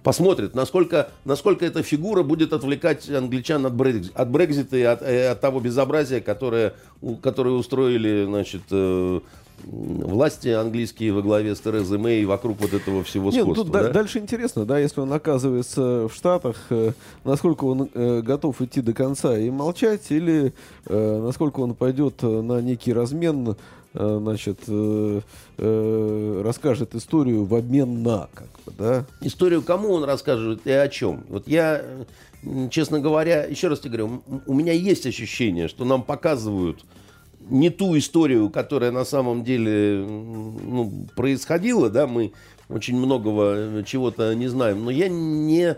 [0.00, 5.02] м, посмотрят, насколько, насколько эта фигура будет отвлекать англичан от, Брекзи- от Брекзита и от,
[5.02, 6.74] э, от того безобразия, которое,
[7.22, 9.20] которое устроили значит, э,
[9.62, 13.64] власти английские во главе с Терезой Мэй вокруг вот этого всего Не, ну, сходства.
[13.64, 13.90] тут да- да?
[13.90, 16.92] дальше интересно, да, если он оказывается в Штатах, э,
[17.24, 20.54] насколько он э, готов идти до конца и молчать, или
[20.86, 23.54] э, насколько он пойдет на некий размен,
[23.92, 25.20] значит, э,
[25.58, 29.06] э, расскажет историю в обмен на, как бы, да.
[29.20, 31.24] Историю кому он расскажет и о чем?
[31.28, 31.82] Вот я,
[32.42, 36.84] э, честно говоря, еще раз тебе говорю, у меня есть ощущение, что нам показывают
[37.48, 42.32] не ту историю, которая на самом деле ну, происходила, да, мы
[42.68, 45.76] очень многого э, чего-то не знаем, но я не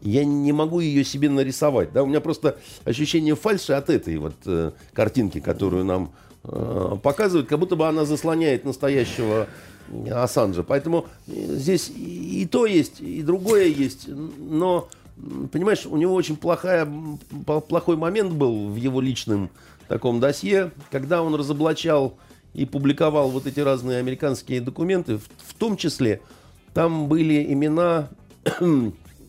[0.00, 1.92] я не могу ее себе нарисовать.
[1.92, 2.02] Да?
[2.02, 6.12] У меня просто ощущение фальши от этой вот э, картинки, которую нам
[6.44, 9.46] э, показывают, как будто бы она заслоняет настоящего
[10.10, 10.62] Ассанжа.
[10.62, 14.08] Поэтому э, здесь и, то есть, и другое есть.
[14.08, 14.88] Но,
[15.50, 16.88] понимаешь, у него очень плохая,
[17.68, 19.50] плохой момент был в его личном
[19.88, 22.16] таком досье, когда он разоблачал
[22.54, 26.20] и публиковал вот эти разные американские документы, в, в том числе
[26.74, 28.08] там были имена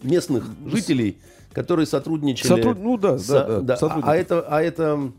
[0.04, 1.18] местных жителей,
[1.52, 2.48] которые сотрудничали.
[2.62, 4.10] Сотруд- ну да, с- да, да, а- сотрудников.
[4.10, 5.12] А это, а это,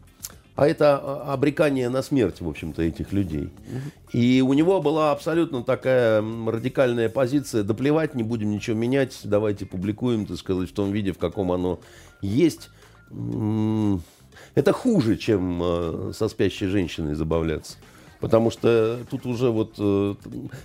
[0.57, 3.51] а это а, обрекание на смерть, в общем-то, этих людей.
[4.13, 9.67] И у него была абсолютно такая радикальная позиция: да плевать, не будем ничего менять, давайте
[9.67, 11.81] публикуем, так сказать, в том виде, в каком оно
[12.23, 12.71] есть.
[13.11, 17.77] Это хуже, чем э, со спящей женщиной забавляться.
[18.25, 19.75] Потому что тут уже вот...
[19.79, 20.15] э,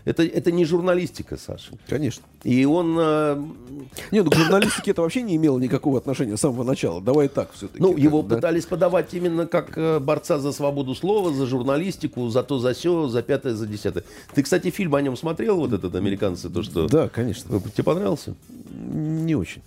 [0.06, 1.72] это, это не журналистика, Саша.
[1.88, 2.24] Конечно.
[2.44, 2.96] И он...
[2.98, 3.36] э,
[4.12, 7.02] Не, ну к журналистике это вообще не имело никакого отношения с самого начала.
[7.02, 7.82] Давай так все-таки.
[7.82, 8.38] Ну, его да.
[8.38, 13.10] пытались подавать именно как э, борца за свободу слова, за журналистику, за то, за все,
[13.10, 14.06] за пятое, за десятое.
[14.34, 16.88] Ты, кстати, фильм о нем смотрел, вот этот «Американцы», то, что...
[16.88, 17.60] Да, конечно.
[17.60, 18.36] Тебе понравился?
[18.72, 19.62] Не очень.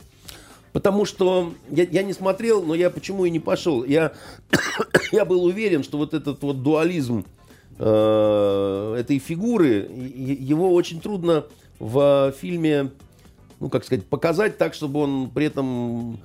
[0.72, 3.84] Потому что я, я не смотрел, но я почему и не пошел.
[3.84, 4.12] Я,
[5.12, 7.24] я был уверен, что вот этот вот дуализм
[7.78, 11.44] э, этой фигуры, его очень трудно
[11.78, 12.90] в фильме,
[13.60, 16.18] ну, как сказать, показать так, чтобы он при этом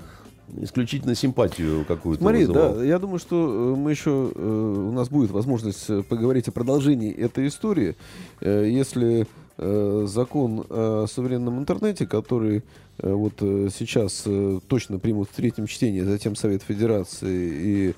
[0.55, 2.75] исключительно симпатию какую-то Смотри, вызывал.
[2.75, 7.11] да, я думаю, что э, мы еще, э, у нас будет возможность поговорить о продолжении
[7.11, 7.95] этой истории,
[8.39, 12.63] Э, если э, закон о суверенном интернете, который
[12.99, 14.25] вот сейчас
[14.67, 17.95] точно примут в третьем чтении, затем Совет Федерации и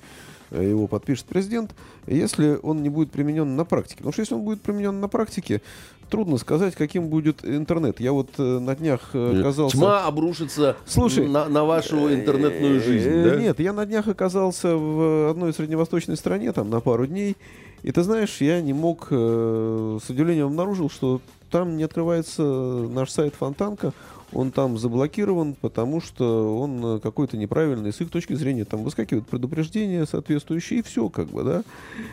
[0.50, 1.74] его подпишет президент,
[2.06, 3.98] если он не будет применен на практике.
[3.98, 5.62] Потому что если он будет применен на практике,
[6.10, 8.00] трудно сказать, каким будет интернет.
[8.00, 9.76] Я вот э, на днях э, оказался...
[9.76, 13.08] Тьма обрушится Слушай, на, на вашу интернетную жизнь.
[13.08, 13.36] Э, да?
[13.36, 17.36] Нет, я на днях оказался в одной средневосточной стране, там на пару дней.
[17.82, 23.10] И ты знаешь, я не мог, э, с удивлением обнаружил, что там не открывается наш
[23.10, 23.92] сайт Фонтанка.
[24.32, 27.92] Он там заблокирован, потому что он э, какой-то неправильный.
[27.92, 31.62] С их точки зрения там выскакивают предупреждения соответствующие, и все, как бы, да.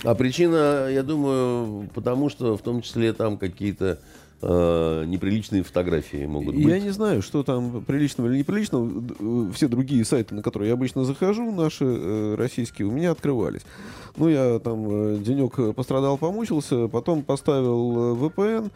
[0.03, 3.99] А причина, я думаю, потому что в том числе там какие-то
[4.41, 6.65] э, неприличные фотографии могут быть.
[6.65, 8.89] Я не знаю, что там приличного или неприличного.
[9.19, 13.61] Э, Все другие сайты, на которые я обычно захожу, наши э, российские, у меня открывались.
[14.15, 18.71] Ну, я там э, денек э, пострадал, помучился, потом поставил э, VPN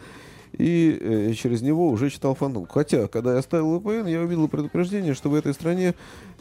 [0.58, 2.68] и э, через него уже читал фантом.
[2.68, 5.94] Хотя, когда я ставил VPN, я увидел предупреждение, что в этой стране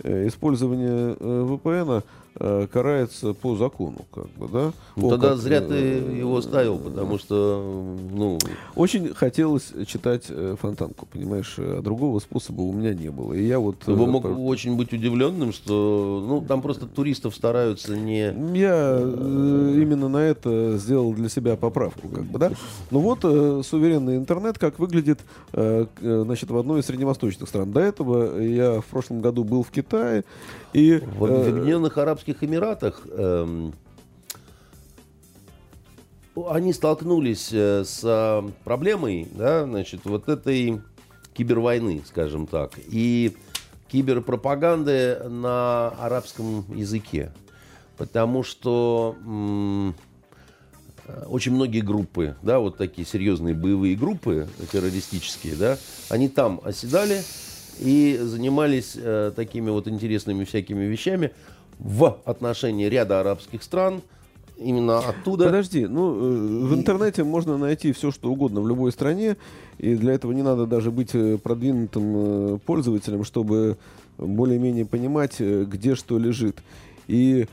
[0.02, 2.02] э, использование э, VPN
[2.34, 4.72] карается по закону, как бы, да.
[4.96, 8.38] Ну, О, тогда как, зря э, ты его ставил, потому что, ну,
[8.74, 13.32] Очень хотелось читать э, Фонтанку, понимаешь, а другого способа у меня не было.
[13.32, 13.78] И я вот...
[13.80, 18.32] ты бы э, мог очень быть удивленным, что, ну, там просто туристов стараются не...
[18.58, 22.52] Я э, именно на это сделал для себя поправку, как бы, да.
[22.90, 25.20] Ну вот э, суверенный интернет, как выглядит,
[25.52, 27.72] э, э, значит, в одной из средневосточных стран.
[27.72, 30.24] До этого я в прошлом году был в Китае
[30.72, 33.74] и Вот э, в Объединенных Арабских Эмиратах эм,
[36.48, 40.80] они столкнулись э, с э, проблемой, да, значит, вот этой
[41.34, 43.36] кибервойны, скажем так, и
[43.90, 47.32] киберпропаганды на арабском языке.
[47.96, 49.94] Потому что м,
[51.06, 55.78] э, очень многие группы, да, вот такие серьезные боевые группы террористические, да,
[56.08, 57.22] они там оседали
[57.80, 61.32] и занимались э, такими вот интересными всякими вещами
[61.78, 64.02] в отношении ряда арабских стран,
[64.58, 65.46] именно оттуда.
[65.46, 69.36] Подожди, ну э, в интернете можно найти все, что угодно в любой стране,
[69.78, 72.04] и для этого не надо даже быть э, продвинутым
[72.54, 73.78] э, пользователем, чтобы
[74.18, 76.58] более-менее понимать, э, где что лежит.
[77.10, 77.48] И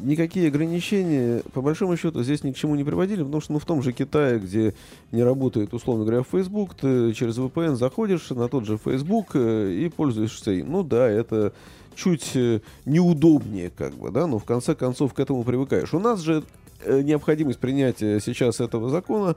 [0.00, 3.66] никакие ограничения, по большому счету, здесь ни к чему не приводили, потому что ну, в
[3.66, 4.72] том же Китае, где
[5.12, 9.90] не работает, условно говоря, Facebook, ты через VPN заходишь на тот же Facebook э, и
[9.90, 10.72] пользуешься им.
[10.72, 11.52] Ну да, это
[11.94, 15.92] чуть э, неудобнее, как бы, да, но в конце концов к этому привыкаешь.
[15.92, 16.42] У нас же
[16.86, 19.36] необходимость принятия сейчас этого закона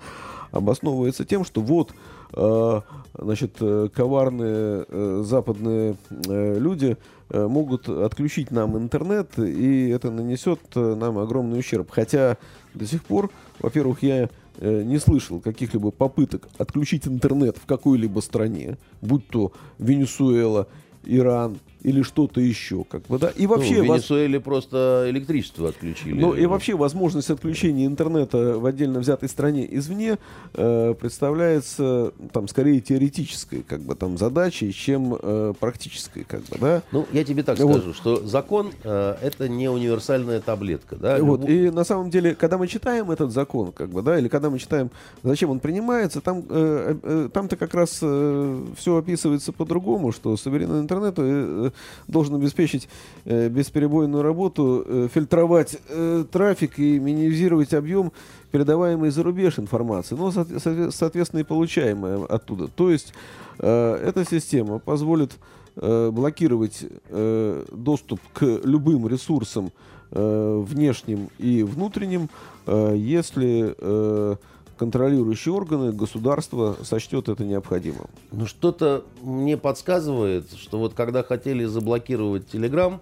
[0.52, 1.94] обосновывается тем, что вот,
[2.34, 2.82] э,
[3.18, 6.98] значит, э, коварные э, западные э, люди
[7.30, 11.90] э, могут отключить нам интернет, и это нанесет э, нам огромный ущерб.
[11.92, 12.38] Хотя
[12.74, 13.30] до сих пор,
[13.60, 14.30] во-первых, я
[14.60, 20.68] э, не слышал каких-либо попыток отключить интернет в какой-либо стране, будь то Венесуэла,
[21.04, 21.58] Иран
[21.88, 23.30] или что-то еще, как бы, да.
[23.30, 26.20] И Ну, вообще, в воз- Венесуэле просто электричество отключили.
[26.20, 30.18] ну и вообще возможность отключения интернета в отдельно взятой стране извне
[30.54, 36.84] э, представляется там скорее теоретической как бы там задачей, чем э, практической как бы, да.
[36.92, 37.78] Ну, я тебе так Вот.
[37.78, 41.18] скажу, что закон э, это не универсальная таблетка, да.
[41.24, 44.50] Вот, и на самом деле, когда мы читаем этот закон, как бы, да, или когда
[44.50, 44.92] мы читаем,
[45.24, 51.16] зачем он принимается, там, э, э, там-то как раз все описывается по-другому, что суверенный интернет
[51.18, 51.72] э,
[52.08, 52.88] должен обеспечить
[53.26, 58.12] э, бесперебойную работу, э, фильтровать э, трафик и минимизировать объем
[58.52, 62.68] передаваемой за рубеж информации, но, соотве- соответственно, и получаемой оттуда.
[62.68, 63.14] То есть
[63.60, 65.34] э, эта система позволит
[65.76, 69.72] э, блокировать э, доступ к любым ресурсам
[70.12, 72.30] э, внешним и внутренним,
[72.66, 74.36] э, если э,
[74.78, 78.08] контролирующие органы государства сочтет это необходимым.
[78.32, 83.02] Ну, что-то мне подсказывает, что вот когда хотели заблокировать Телеграм,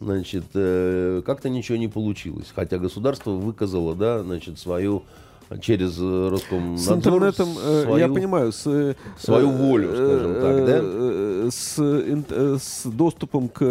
[0.00, 2.52] значит, э, как-то ничего не получилось.
[2.54, 5.02] Хотя государство выказало, да, значит, свою
[5.60, 10.66] через э, Роскомнадзор С интернетом, э, я свою- понимаю, с, э, свою волю, скажем так,
[10.66, 11.50] да?
[11.50, 13.62] С, с доступом к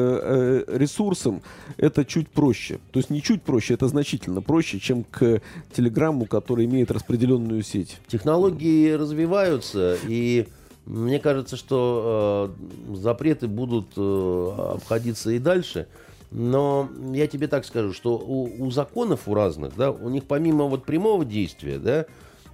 [0.67, 1.41] ресурсам
[1.77, 2.79] это чуть проще.
[2.91, 5.41] То есть не чуть проще, это значительно проще, чем к
[5.75, 7.97] Телеграмму, который имеет распределенную сеть.
[8.07, 10.47] Технологии развиваются, и
[10.85, 12.53] мне кажется, что
[12.93, 15.87] запреты будут обходиться и дальше.
[16.31, 20.63] Но я тебе так скажу, что у, у законов у разных, да, у них помимо
[20.65, 22.05] вот прямого действия, да,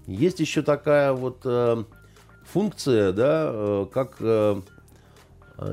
[0.08, 1.84] есть еще такая вот э,
[2.44, 4.62] функция, да, э, как э,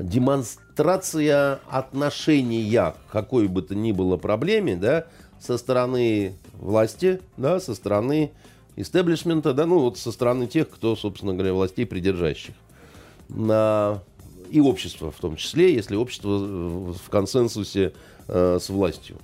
[0.03, 5.07] демонстрация отношения к какой бы то ни было проблеме, да,
[5.39, 8.31] со стороны власти, да, со стороны
[8.75, 12.53] истеблишмента, да, ну вот со стороны тех, кто, собственно говоря, властей придержащих.
[13.29, 14.03] На-
[14.55, 17.91] И общества в том числе, если общество в консенсусе
[18.29, 19.17] э, с властью.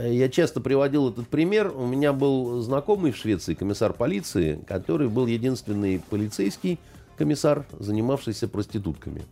[0.00, 1.74] Я часто приводил этот пример.
[1.76, 6.78] У меня был знакомый в Швеции, комиссар полиции, который был единственный полицейский
[7.18, 9.24] комиссар, занимавшийся проститутками.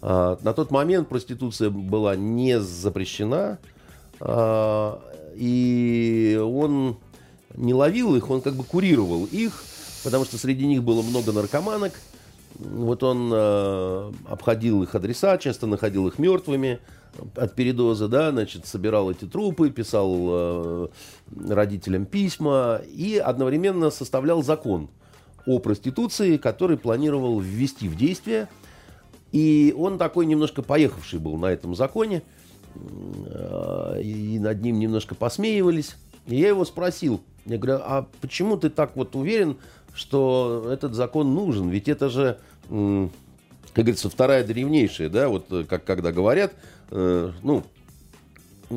[0.00, 3.58] А, На тот момент проституция была не запрещена,
[4.20, 5.02] а,
[5.34, 6.96] и он
[7.54, 9.62] не ловил их, он как бы курировал их,
[10.02, 11.92] потому что среди них было много наркоманок.
[12.58, 16.78] Вот он э, обходил их адреса, часто находил их мертвыми
[17.36, 20.88] от передоза, да, значит, собирал эти трупы, писал э,
[21.48, 24.88] родителям письма и одновременно составлял закон
[25.46, 28.48] о проституции, который планировал ввести в действие.
[29.32, 32.22] И он такой немножко поехавший был на этом законе,
[32.76, 35.96] э, и над ним немножко посмеивались.
[36.26, 39.56] И я его спросил, я говорю, а почему ты так вот уверен,
[39.94, 41.68] что этот закон нужен?
[41.68, 46.52] Ведь это же, как говорится, вторая древнейшая, да, вот э, как когда говорят,
[46.90, 47.64] э, ну,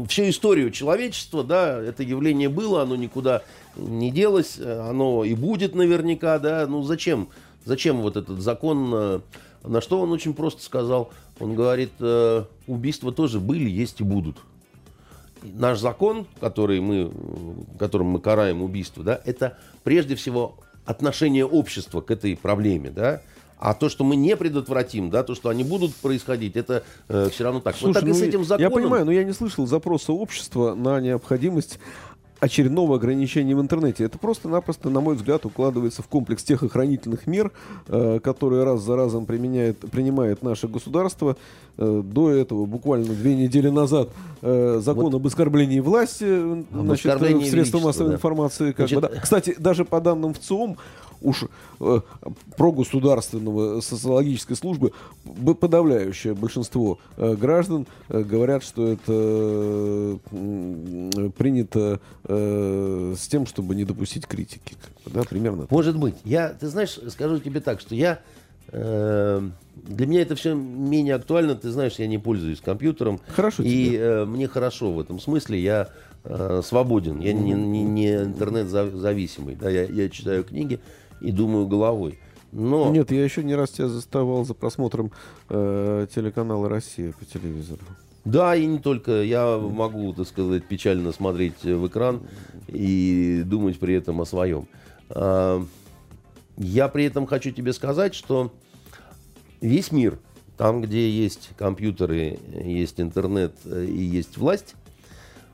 [0.08, 3.41] всю историю человечества, да, это явление было, оно никуда
[3.75, 7.30] не делось, оно и будет наверняка, да, ну зачем,
[7.65, 9.19] зачем вот этот закон, э,
[9.63, 14.38] на что он очень просто сказал, он говорит, э, убийства тоже были, есть и будут.
[15.43, 17.12] Наш закон, который мы,
[17.77, 23.21] которым мы караем убийство, да, это прежде всего отношение общества к этой проблеме, да,
[23.60, 27.43] а то, что мы не предотвратим, да, то, что они будут происходить, это э, все
[27.43, 27.76] равно так.
[27.76, 28.69] Слушай, вот так ну, и с этим законом.
[28.69, 31.80] Я понимаю, но я не слышал запроса общества на необходимость
[32.39, 34.04] очередного ограничения в интернете.
[34.04, 37.52] Это просто-напросто, на мой взгляд, укладывается в комплекс тех охранительных мер,
[37.88, 41.36] э, которые раз за разом применяет, принимает наше государство.
[41.78, 44.10] Э, до этого, буквально две недели назад,
[44.41, 45.15] э, закон вот.
[45.15, 48.15] об оскорблении власти об значит, оскорблении в средствах массовой да.
[48.15, 48.71] информации.
[48.71, 49.21] Как значит, бы, да.
[49.21, 50.78] Кстати, даже по данным ВЦИОМ,
[51.21, 51.45] уж
[51.80, 51.99] э,
[52.56, 54.91] прогосударственного социологической службы
[55.60, 63.86] подавляющее большинство э, граждан э, говорят, что это э, принято э, с тем, чтобы не
[63.86, 64.75] допустить критики.
[65.06, 65.67] Да, примерно.
[65.69, 66.15] Может быть.
[66.23, 68.19] Я, ты знаешь, скажу тебе так, что я
[68.69, 69.49] э,
[69.88, 71.56] для меня это все менее актуально.
[71.56, 73.19] Ты знаешь, я не пользуюсь компьютером.
[73.27, 73.63] Хорошо.
[73.63, 75.60] И э, мне хорошо в этом смысле.
[75.60, 75.89] Я
[76.23, 77.19] э, свободен.
[77.19, 79.56] Я не, не, не интернет-зависимый.
[79.56, 80.80] Да, я, я читаю книги
[81.21, 82.19] и думаю головой.
[82.51, 82.89] Но...
[82.91, 85.12] Нет, я еще не раз тебя заставал за просмотром
[85.49, 87.82] э, телеканала «Россия» по телевизору.
[88.27, 89.23] Да, и не только.
[89.23, 92.23] Я могу, так сказать, печально смотреть в экран
[92.67, 94.67] и думать при этом о своем.
[95.10, 95.63] А,
[96.58, 98.51] я при этом хочу тебе сказать, что
[99.62, 100.19] весь мир,
[100.58, 104.75] там, где есть компьютеры, есть интернет и есть власть,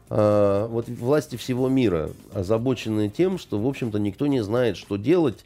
[0.09, 5.45] а, вот власти всего мира озабочены тем, что, в общем-то, никто не знает, что делать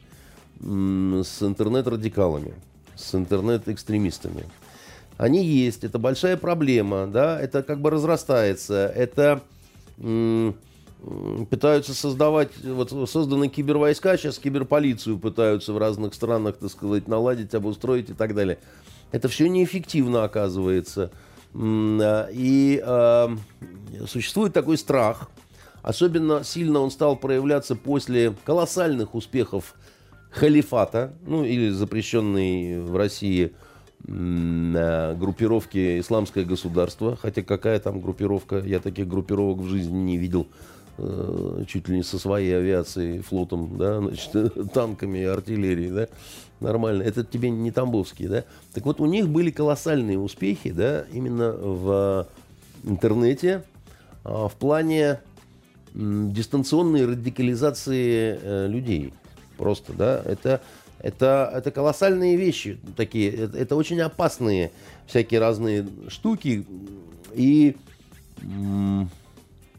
[0.60, 2.54] с интернет-радикалами,
[2.96, 4.44] с интернет-экстремистами.
[5.16, 9.42] Они есть, это большая проблема, да, это как бы разрастается, это
[11.50, 18.10] пытаются создавать, вот созданы кибервойска, сейчас киберполицию пытаются в разных странах, так сказать, наладить, обустроить
[18.10, 18.58] и так далее.
[19.12, 21.10] Это все неэффективно оказывается.
[21.54, 23.28] И э,
[24.06, 25.30] существует такой страх,
[25.82, 29.74] особенно сильно он стал проявляться после колоссальных успехов
[30.30, 33.52] халифата, ну или запрещенной в России
[34.04, 40.46] группировки «Исламское государство», хотя какая там группировка, я таких группировок в жизни не видел,
[40.98, 46.08] э, чуть ли не со своей авиацией, флотом, да, значит, танками, артиллерией, да,
[46.60, 47.02] нормально.
[47.02, 48.44] Это тебе не Тамбовские, да.
[48.72, 52.28] Так вот, у них были колоссальные успехи, да, именно в
[52.84, 53.64] интернете,
[54.24, 55.20] а, в плане
[55.94, 59.12] дистанционной радикализации э, людей.
[59.58, 60.62] Просто, да, это,
[61.00, 64.70] это, это колоссальные вещи такие, это, это очень опасные
[65.06, 66.64] всякие разные штуки.
[67.34, 67.76] И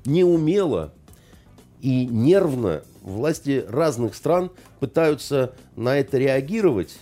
[0.06, 0.94] неумело
[1.82, 7.00] и нервно власти разных стран пытаются на это реагировать,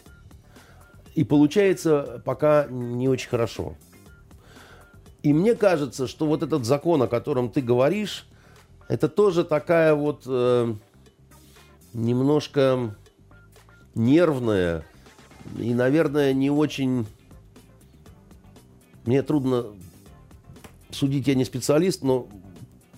[1.15, 3.75] и получается пока не очень хорошо.
[5.23, 8.27] И мне кажется, что вот этот закон, о котором ты говоришь,
[8.87, 10.73] это тоже такая вот э,
[11.93, 12.95] немножко
[13.95, 14.85] нервная
[15.57, 17.05] и, наверное, не очень...
[19.05, 19.67] Мне трудно
[20.91, 22.27] судить, я не специалист, но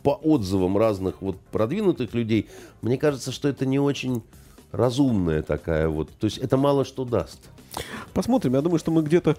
[0.01, 2.49] по отзывам разных вот продвинутых людей,
[2.81, 4.23] мне кажется, что это не очень
[4.71, 6.09] разумная такая вот.
[6.19, 7.39] То есть это мало что даст.
[8.13, 8.55] Посмотрим.
[8.55, 9.37] Я думаю, что мы где-то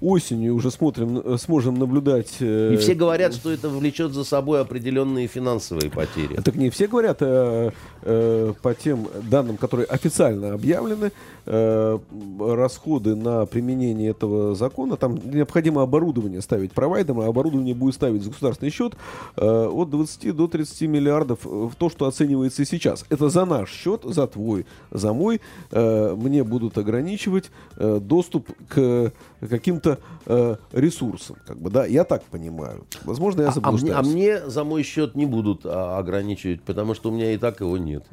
[0.00, 2.36] осенью уже смотрим, э, сможем наблюдать...
[2.40, 6.36] Э, и все говорят, что это влечет за собой определенные финансовые потери.
[6.36, 7.70] Так не все говорят э,
[8.02, 11.12] э, по тем данным, которые официально объявлены,
[11.46, 11.98] э,
[12.40, 18.30] расходы на применение этого закона, там необходимо оборудование ставить провайдерам, а оборудование будет ставить за
[18.30, 18.94] государственный счет
[19.36, 23.04] э, от 20 до 30 миллиардов в то, что оценивается сейчас.
[23.10, 25.40] Это за наш счет, за твой, за мой.
[25.70, 29.12] Э, мне будут ограничивать э, доступ к
[29.48, 31.36] каким-то э, ресурсам.
[31.46, 31.86] Как бы, да?
[31.86, 32.86] Я так понимаю.
[33.04, 33.94] Возможно, я заблуждаюсь.
[33.94, 37.12] А, а, мне, а мне за мой счет не будут а, ограничивать, потому что у
[37.12, 38.04] меня и так его нет.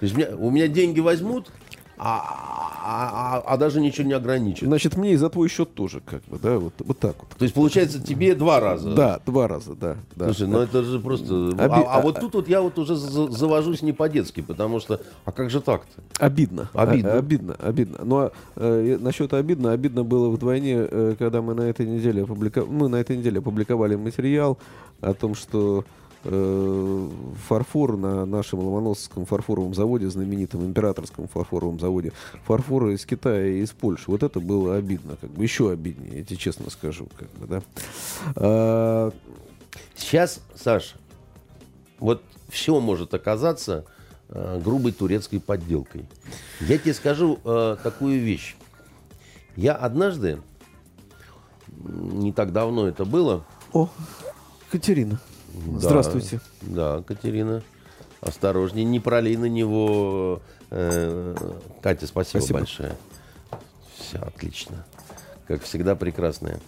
[0.00, 1.48] То есть у меня, у меня деньги возьмут,
[2.02, 2.22] а,
[2.82, 4.66] а, а, а даже ничего не ограничит.
[4.66, 7.28] Значит, мне и за твой счет тоже, как бы, да, вот, вот так вот.
[7.36, 8.94] То есть, получается, тебе два раза?
[8.94, 9.96] Да, два раза, да.
[10.16, 10.52] да Слушай, да.
[10.52, 11.34] ну это же просто...
[11.34, 11.58] Оби...
[11.58, 15.50] А, а вот тут вот я вот уже завожусь не по-детски, потому что, а как
[15.50, 16.02] же так-то?
[16.18, 16.70] Обидно.
[16.72, 17.12] Обидно.
[17.12, 17.98] А, обидно, обидно.
[18.02, 22.70] Но ну, э, насчет обидно, обидно было вдвойне, э, когда мы на этой неделе опубликовали,
[22.70, 24.56] мы на этой неделе опубликовали материал
[25.02, 25.84] о том, что
[26.22, 32.12] фарфор на нашем Ломоносовском фарфоровом заводе, знаменитом императорском фарфоровом заводе,
[32.44, 34.10] фарфор из Китая и из Польши.
[34.10, 37.62] Вот это было обидно, как бы еще обиднее, я тебе честно скажу, как бы, да.
[38.36, 39.12] А,
[39.96, 40.94] Сейчас, Саш,
[41.98, 43.84] вот все может оказаться
[44.28, 46.04] э, грубой турецкой подделкой.
[46.60, 48.56] Я тебе скажу э, такую вещь.
[49.56, 50.40] Я однажды,
[51.68, 53.88] не так давно это было, О,
[54.70, 55.20] Катерина.
[55.76, 56.40] Здравствуйте.
[56.62, 57.62] Да, Катерина.
[58.20, 60.42] Осторожнее, не пролей на него.
[60.70, 61.34] э,
[61.82, 62.58] Катя, спасибо, Спасибо.
[62.58, 62.92] большое.
[63.96, 64.84] Все отлично.
[65.46, 66.60] Как всегда, прекрасная.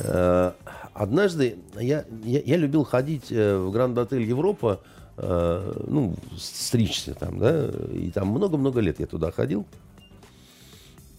[0.00, 0.52] Э,
[0.94, 4.80] Однажды я, я, я любил ходить э, в Гранд-отель Европа,
[5.16, 9.66] ну, стричься там, да, и там много-много лет я туда ходил.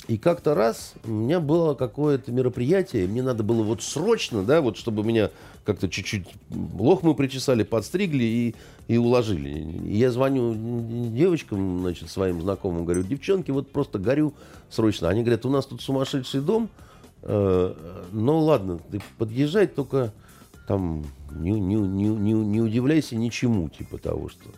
[0.07, 4.75] И как-то раз у меня было какое-то мероприятие, мне надо было вот срочно, да, вот
[4.75, 5.29] чтобы меня
[5.63, 8.55] как-то чуть-чуть лохмы причесали, подстригли и,
[8.89, 9.49] и уложили.
[9.49, 10.53] И я звоню
[11.15, 14.33] девочкам, значит, своим знакомым, говорю, девчонки, вот просто горю
[14.69, 15.07] срочно.
[15.07, 16.69] Они говорят, у нас тут сумасшедший дом,
[17.21, 17.73] э,
[18.11, 20.11] ну ладно, ты подъезжай, только
[20.67, 24.49] там не, не, не, не, не удивляйся ничему, типа того, что...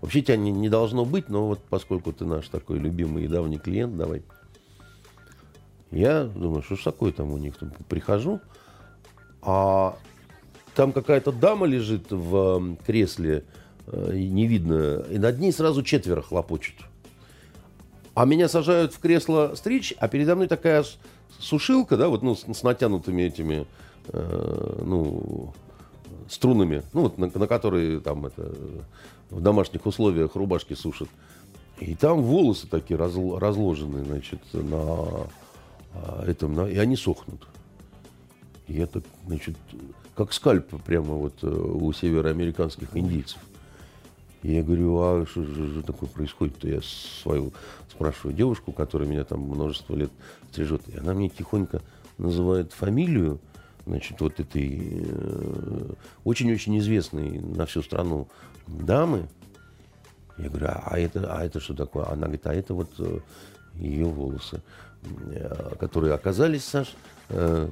[0.00, 3.58] Вообще тебя не, не должно быть, но вот поскольку ты наш такой любимый и давний
[3.58, 4.22] клиент, давай.
[5.94, 7.54] Я думаю, что ж такое там у них?
[7.88, 8.40] Прихожу,
[9.42, 9.96] а
[10.74, 13.44] там какая-то дама лежит в кресле,
[13.86, 16.74] э, не видно, и над ней сразу четверо хлопочут.
[18.14, 20.84] А меня сажают в кресло стричь, а передо мной такая
[21.38, 23.64] сушилка, да, вот ну, с, с натянутыми этими,
[24.08, 25.52] э, ну,
[26.28, 28.52] струнами, ну, вот на, на которые там это,
[29.30, 31.08] в домашних условиях рубашки сушат.
[31.78, 35.28] И там волосы такие разл- разложены, значит, на
[36.26, 37.46] этом, на- и они сохнут.
[38.66, 39.56] И так, значит,
[40.14, 43.38] как скальп прямо вот э, у североамериканских индийцев.
[44.42, 46.68] И я говорю, а что же такое происходит-то?
[46.68, 47.52] Я свою
[47.90, 50.10] спрашиваю девушку, которая меня там множество лет
[50.50, 50.82] стрижет.
[50.88, 51.80] И она мне тихонько
[52.18, 53.40] называет фамилию,
[53.86, 55.92] значит, вот этой э,
[56.24, 58.28] очень-очень известной на всю страну
[58.66, 59.28] дамы.
[60.38, 62.06] Я говорю, а это, а это что такое?
[62.06, 63.20] Она говорит, а это вот э,
[63.74, 64.62] ее волосы,
[65.78, 66.94] которые оказались, Саш,
[67.30, 67.68] э,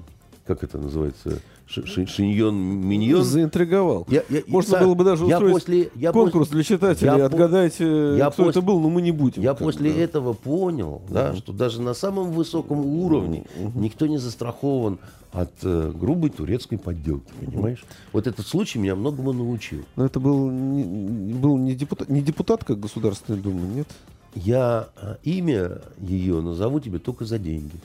[0.47, 3.23] как это называется, Ши- ши- шиньон, миньон.
[3.25, 4.07] Заинтриговал.
[4.11, 7.07] Я- я- Можно Саш, было бы даже я устроить после- я конкурс после- для читателей.
[7.17, 9.41] я Отгадайте, я кто после- это был, но мы не будем.
[9.41, 9.99] Я после да.
[10.01, 14.99] этого понял, да, что даже на самом высоком уровне никто не застрахован
[15.33, 17.85] от э, грубой турецкой подделки, понимаешь?
[18.13, 19.83] Вот этот случай меня многому научил.
[19.97, 23.89] Но это был не, был не, депутат, не депутатка Государственной Думы, нет?
[24.35, 27.81] Я э, имя ее назову тебе только за деньги.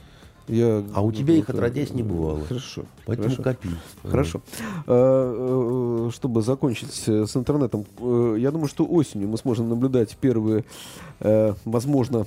[0.47, 2.45] Я, А у тебя их отродясь не бывало.
[2.45, 2.85] Хорошо.
[3.05, 3.43] Поэтому хорошо.
[3.43, 3.69] копи.
[4.03, 4.41] Хорошо.
[4.85, 10.15] А, э, Чтобы закончить э, с интернетом, э, я думаю, что осенью мы сможем наблюдать
[10.15, 10.63] первые,
[11.19, 12.25] э, возможно,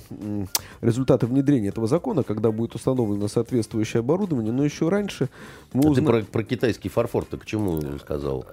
[0.81, 5.29] результаты внедрения этого закона, когда будет установлено соответствующее оборудование, но еще раньше
[5.73, 8.45] мы А ты про, про китайский фарфор, ты к чему сказал?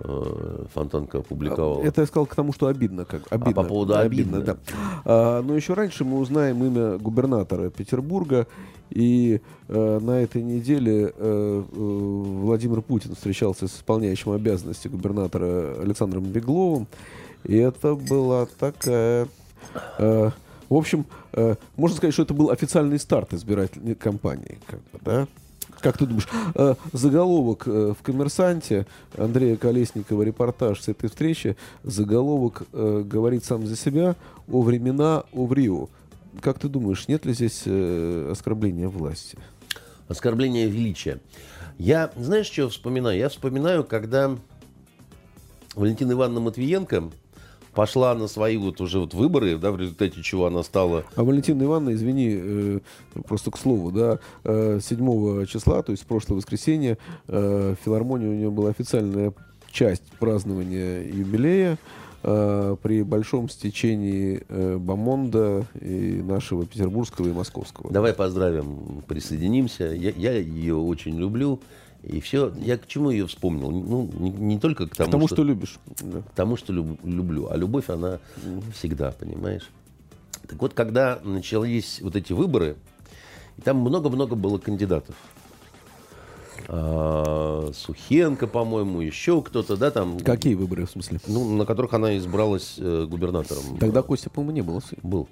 [0.00, 1.82] Э, Фонтанка опубликовал.
[1.82, 3.04] Это я сказал к тому, что обидно.
[3.04, 4.40] Как, обидно по поводу обидно.
[4.40, 4.56] да.
[5.04, 8.46] А, но еще раньше мы узнаем имя губернатора Петербурга.
[8.90, 16.24] И э, на этой неделе э, э, Владимир Путин встречался с исполняющим обязанности губернатора Александром
[16.24, 16.86] Бегловым.
[17.44, 19.28] И это была такая...
[19.98, 20.30] э,
[20.68, 24.58] в общем, э, можно сказать, что это был официальный старт избирательной кампании.
[24.66, 25.28] Как, бы, да?
[25.84, 28.86] Как ты думаешь, э, заголовок э, в «Коммерсанте»
[29.18, 34.16] Андрея Колесникова репортаж с этой встречи, заголовок э, говорит сам за себя
[34.50, 35.90] о времена, о Рио.
[36.40, 39.36] Как ты думаешь, нет ли здесь оскорбления власти?
[40.08, 41.20] Оскорбление величия.
[41.76, 43.18] Я, знаешь, что вспоминаю?
[43.18, 44.34] Я вспоминаю, когда
[45.74, 47.10] Валентина Ивановна Матвиенко
[47.74, 51.62] пошла на свои вот уже вот выборы, да, в результате чего она стала А Валентина
[51.64, 52.80] Ивановна, извини, э,
[53.26, 56.98] просто к слову, да, э, 7 числа, то есть прошлое воскресенье,
[57.28, 59.32] э, в филармонии у нее была официальная
[59.70, 61.78] часть празднования юбилея
[62.22, 67.92] э, при большом стечении э, Бамонда и нашего петербургского и московского.
[67.92, 69.86] Давай поздравим, присоединимся.
[69.86, 71.60] Я, я ее очень люблю.
[72.06, 72.52] И все.
[72.60, 73.70] Я к чему ее вспомнил?
[73.70, 75.78] Ну, не, не только к тому, Потому что, любишь.
[76.00, 76.20] Да.
[76.20, 77.48] к тому, что люб- люблю.
[77.50, 78.18] А любовь, она
[78.76, 79.70] всегда, понимаешь?
[80.46, 82.76] Так вот, когда начались вот эти выборы,
[83.56, 85.14] и там много-много было кандидатов.
[86.68, 90.18] А, Сухенко, по-моему, еще кто-то, да, там.
[90.20, 91.20] Какие выборы, в смысле?
[91.26, 93.78] Ну, на которых она избралась э, губернатором.
[93.78, 94.80] Тогда Костя, по-моему, не было.
[94.80, 94.98] сын.
[95.02, 95.28] Был.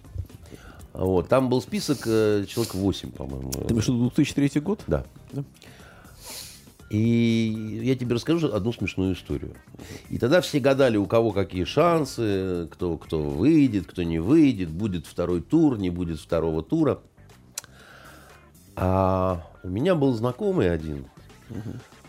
[0.92, 1.28] А Вот.
[1.28, 3.50] Там был список э, человек 8, по-моему.
[3.50, 4.80] Ты имеешь в виду 2003 год?
[4.86, 5.04] Да.
[5.32, 5.44] Да.
[6.92, 9.54] И я тебе расскажу одну смешную историю.
[10.10, 15.06] И тогда все гадали, у кого какие шансы, кто, кто выйдет, кто не выйдет, будет
[15.06, 17.00] второй тур, не будет второго тура.
[18.76, 21.06] А у меня был знакомый один,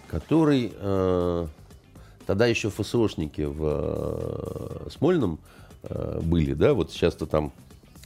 [0.09, 1.47] который э,
[2.25, 5.39] тогда еще ФСОшники в э, Смольном
[5.83, 7.53] э, были, да, вот сейчас-то там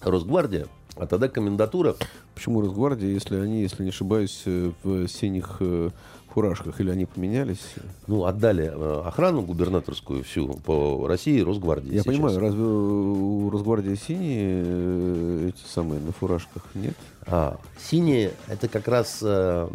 [0.02, 1.96] Росгвардия, а тогда комендатура.
[2.36, 5.90] Почему Росгвардия, если они, если не ошибаюсь, э, в синих э,
[6.34, 7.62] фуражках, или они поменялись?
[8.08, 11.88] Ну, отдали э, охрану губернаторскую всю по России Росгвардии.
[11.94, 12.06] Я сейчас.
[12.06, 16.94] понимаю, разве у Росгвардии синие э, эти самые на фуражках нет?
[17.26, 19.68] А, синие это как раз э,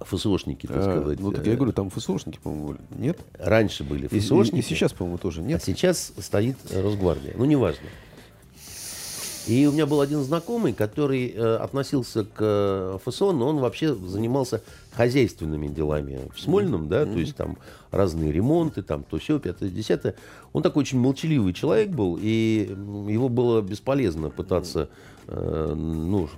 [0.00, 1.20] ФСОшники, так А, сказать.
[1.20, 2.78] ну, так я говорю, там ФСОшники, по-моему, были.
[2.98, 3.18] нет?
[3.38, 4.56] Раньше были И, и- ФСОшники.
[4.60, 5.62] и сейчас, по-моему, тоже А нет.
[5.64, 7.34] сейчас стоит Росгвардия.
[7.36, 7.86] Ну, неважно.
[9.48, 13.94] И у меня был один знакомый, который э, относился к э, ФСО, но он вообще
[13.94, 16.20] занимался хозяйственными делами.
[16.34, 17.56] В Смольном, да, то есть там
[17.90, 20.16] разные ремонты, там то все, пятое, десятое.
[20.52, 22.76] Он такой очень молчаливый человек был, и
[23.08, 26.28] его было бесполезно пытаться э, ну,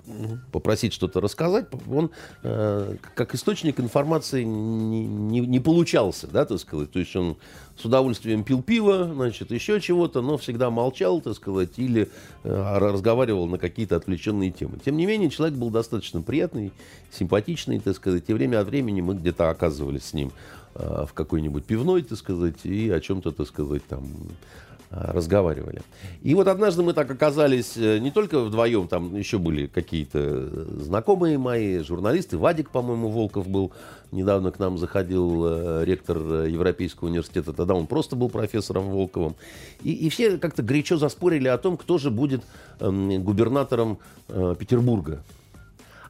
[0.52, 1.66] попросить что-то рассказать.
[1.88, 2.10] Он
[2.42, 6.90] э, как источник информации не, не- не получался, да, так сказать.
[6.90, 7.36] То есть он
[7.76, 12.10] с удовольствием пил пиво, значит, еще чего-то, но всегда молчал, так сказать, или
[12.42, 14.78] э, разговаривал на какие-то отвлеченные темы.
[14.84, 16.72] Тем не менее, человек был достаточно приятный,
[17.12, 20.32] симпатичный, так сказать, и время от времени мы где-то оказывались с ним
[20.74, 25.82] э, в какой-нибудь пивной, так сказать, и о чем-то, так сказать, там э, разговаривали.
[26.22, 30.66] И вот однажды мы так оказались э, не только вдвоем, там еще были какие-то э,
[30.80, 32.36] знакомые мои, журналисты.
[32.36, 33.70] Вадик, по-моему, Волков был.
[34.10, 37.52] Недавно к нам заходил э, ректор э, Европейского университета.
[37.52, 39.36] Тогда он просто был профессором Волковым.
[39.84, 42.42] И, и все как-то горячо заспорили о том, кто же будет
[42.80, 45.22] эм, губернатором э, Петербурга.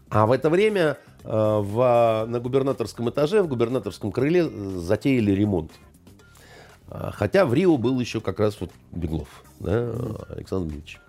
[0.09, 5.71] А в это время э, в, на губернаторском этаже, в губернаторском крыле э, затеяли ремонт.
[6.91, 9.93] А, Хотя в Рио был еще как раз вот Беглов, да,
[10.29, 11.01] Александр Дмитриевич.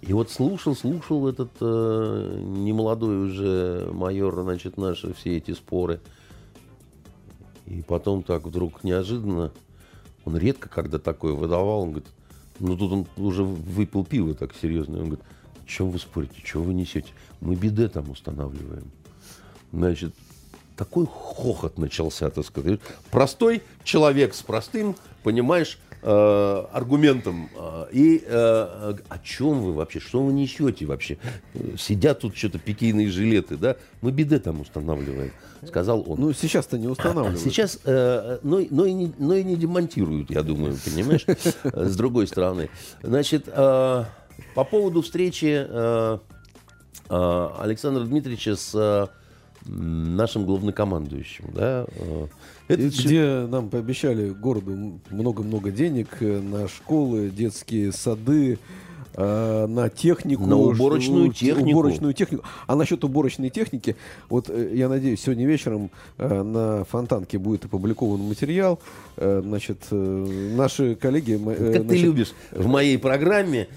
[0.00, 6.00] И вот слушал, слушал этот э, немолодой уже майор, значит, наши все эти споры.
[7.66, 9.52] И потом так вдруг неожиданно,
[10.24, 12.08] он редко когда такое выдавал, он говорит,
[12.60, 15.24] ну тут он уже выпил пиво так серьезно, он говорит,
[15.66, 17.08] чем вы спорите, что вы несете?
[17.40, 18.90] Мы биде там устанавливаем.
[19.72, 20.14] Значит,
[20.76, 22.80] такой хохот начался, так сказать.
[23.10, 27.48] Простой человек с простым, понимаешь, э, аргументом.
[27.56, 30.00] Э, И э, о чем вы вообще?
[30.00, 31.18] Что вы несете вообще?
[31.54, 33.76] Э, Сидят тут что-то пикейные жилеты, да?
[34.02, 35.32] Мы биде там устанавливаем,
[35.66, 36.20] сказал он.
[36.20, 37.40] Ну, сейчас-то не устанавливают.
[37.40, 41.34] Сейчас, э, но, но, и не, но и не демонтируют, я думаю, понимаешь, э,
[41.88, 42.68] с другой стороны.
[43.02, 44.04] Значит, э,
[44.54, 46.18] по поводу встречи э,
[47.08, 49.06] э, Александра Дмитриевича с э,
[49.68, 52.26] нашим главнокомандующим, да, э,
[52.68, 58.58] это И где нам пообещали городу много-много денег э, на школы, детские сады,
[59.14, 60.46] э, на технику.
[60.46, 61.70] На уборочную что- технику.
[61.70, 62.44] Уборочную технику.
[62.66, 63.96] А насчет уборочной техники,
[64.28, 68.80] вот я надеюсь, сегодня вечером на Фонтанке будет опубликован материал.
[69.16, 71.40] Значит, наши коллеги...
[71.42, 73.68] как ты значит, любишь в моей программе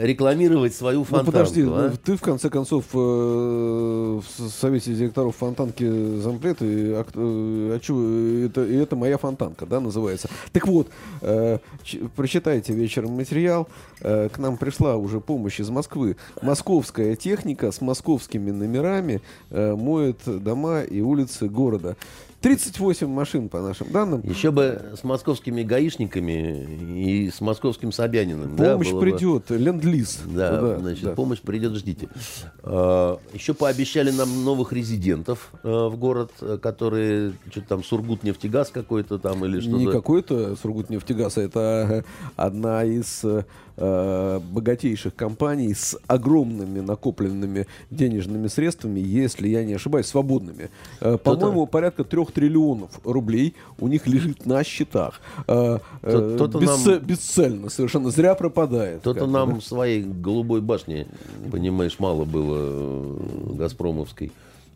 [0.00, 1.32] рекламировать свою Ну, фонтанку.
[1.32, 1.90] подожди, а?
[1.90, 7.78] ну, ты в конце концов э, в совете директоров фонтанки зампред, и, а, кто- а
[7.80, 10.28] чё, это, и это моя фонтанка, да, называется.
[10.52, 10.88] Так вот,
[11.22, 13.68] э, ч- прочитайте вечером материал.
[14.00, 16.16] Э, к нам пришла уже помощь из Москвы.
[16.42, 21.96] Московская техника с московскими номерами э, моет дома и улицы города.
[22.40, 24.22] 38 машин, по нашим данным.
[24.24, 26.64] Еще бы с московскими гаишниками
[26.98, 28.56] и с московским Собяниным.
[28.56, 30.20] да, Помощь бы- придет, ленд-лиз.
[30.24, 31.12] Да, значит, да.
[31.12, 32.08] помощь придет, ждите.
[32.62, 38.70] А, Еще пообещали нам новых резидентов э, в город, э, которые что-то там Сургут нефтегаз
[38.70, 39.76] какой-то там или что-то.
[39.76, 42.04] Не какой-то Сургутнефтегаз, а это
[42.36, 43.22] одна из
[43.80, 50.70] э, богатейших компаний с огромными накопленными денежными средствами, если я не ошибаюсь, свободными.
[51.00, 55.20] Э, По-моему, порядка трех триллионов рублей у них лежит на счетах.
[55.48, 59.02] Э, э, То- то-то бесце- нам- Бесцельно, совершенно зря пропадает.
[59.02, 61.06] То-то как бы, нам своей голубой башни,
[61.50, 64.30] понимаешь, мало было э, Газпромовской.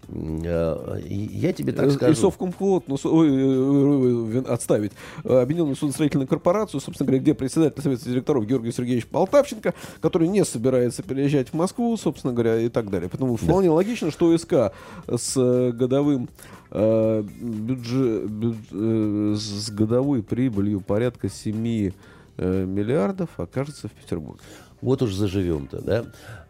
[0.09, 2.13] И Я тебе так Э, скажу.
[2.13, 4.93] И Совкомфлот, ну, ой, вин- отставить.
[5.25, 10.45] Э, Объединенную судостроительную корпорацию, собственно говоря, где председатель Совета директоров Георгий Сергеевич Полтавченко, который не
[10.45, 13.09] собирается переезжать в Москву, собственно говоря, и так далее.
[13.09, 14.73] Поэтому вполне логично, что СК
[15.09, 16.29] с э, годовым
[16.71, 18.31] э, бюджет,
[18.73, 21.91] с годовой прибылью порядка 7
[22.37, 24.41] э, миллиардов окажется в Петербурге.
[24.81, 26.05] Вот уж заживем-то, да.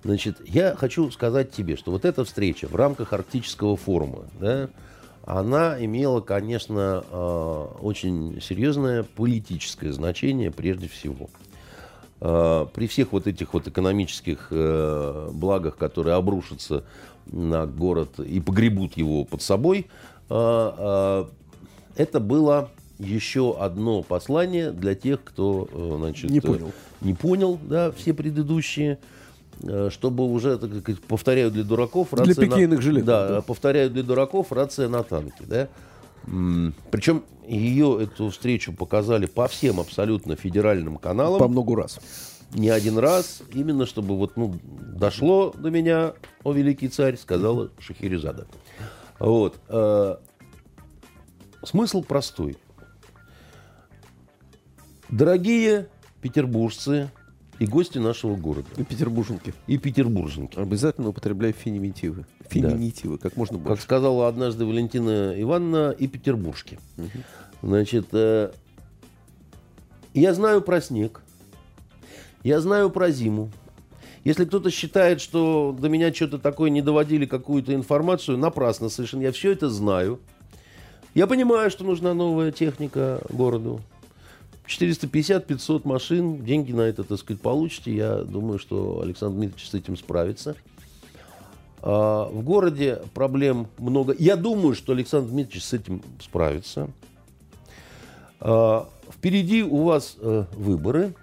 [0.04, 4.68] Значит, я хочу сказать тебе, что вот эта встреча в рамках Арктического форума, да,
[5.24, 11.30] она имела, конечно, э, очень серьезное политическое значение прежде всего.
[12.20, 16.84] Э, При всех вот этих вот экономических э, благах, которые обрушатся
[17.24, 19.86] на город и погребут его под собой,
[20.28, 20.34] э,
[20.78, 21.24] э,
[21.96, 26.72] это было еще одно послание для тех, кто э, значит, Не понял.
[27.00, 28.96] не понял, да, все предыдущие, э,
[29.90, 33.42] чтобы уже, так сказать, повторяю для дураков, Для рация пикейных на, жилетов, да, да.
[33.42, 35.68] повторяю для дураков, рация на танке, да.
[36.90, 42.00] Причем ее, эту встречу показали по всем абсолютно федеральным каналам По много раз.
[42.54, 48.46] не один раз, именно чтобы вот, ну, дошло до меня, о великий царь, сказала Шахерезада.
[49.18, 49.56] Вот.
[49.68, 50.16] э,
[51.62, 52.56] Смысл простой.
[55.10, 55.88] Дорогие
[56.22, 57.10] петербуржцы
[57.58, 59.54] и гости нашего города, И петербурженки.
[59.66, 62.26] и петербурженки, Обязательно употребляй феминитивы.
[62.50, 63.82] Феминитивы, как можно как больше.
[63.82, 66.78] сказала однажды Валентина Ивановна, и петербуржки.
[67.62, 68.50] Значит, э,
[70.12, 71.22] я знаю про снег,
[72.42, 73.50] я знаю про зиму.
[74.24, 79.22] Если кто-то считает, что до меня что-то такое не доводили, какую-то информацию, напрасно совершенно.
[79.22, 80.18] Я все это знаю.
[81.14, 83.80] Я понимаю, что нужна новая техника городу.
[84.66, 87.94] 450-500 машин, деньги на это, так сказать, получите.
[87.94, 90.56] Я думаю, что Александр Дмитриевич с этим справится.
[91.82, 94.14] А, В городе проблем много.
[94.18, 96.88] Я думаю, что Александр Дмитриевич с этим справится.
[98.40, 101.14] А, Впереди у вас э, выборы.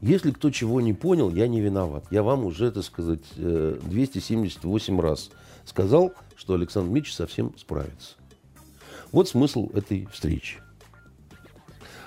[0.00, 2.04] Если кто чего не понял, я не виноват.
[2.10, 5.30] Я вам уже, так сказать, э, 278 раз
[5.64, 8.14] сказал, что Александр Дмитриевич совсем справится.
[9.12, 10.58] Вот смысл этой встречи,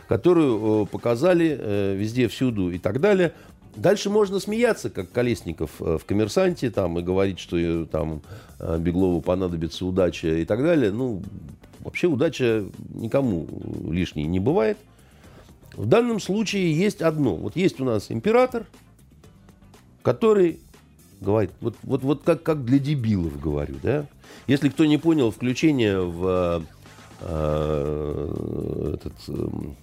[0.07, 3.33] которую э, показали э, везде, всюду и так далее.
[3.75, 8.21] Дальше можно смеяться, как Колесников э, в «Коммерсанте», там, и говорить, что э, там
[8.59, 10.91] э, Беглову понадобится удача и так далее.
[10.91, 11.21] Ну,
[11.79, 13.47] вообще удача никому
[13.89, 14.77] лишней не бывает.
[15.73, 17.35] В данном случае есть одно.
[17.35, 18.65] Вот есть у нас император,
[20.03, 20.59] который
[21.19, 24.05] говорит, вот, вот, вот как, как для дебилов говорю, да?
[24.47, 26.63] Если кто не понял включение в
[27.21, 29.75] э, этот, эм,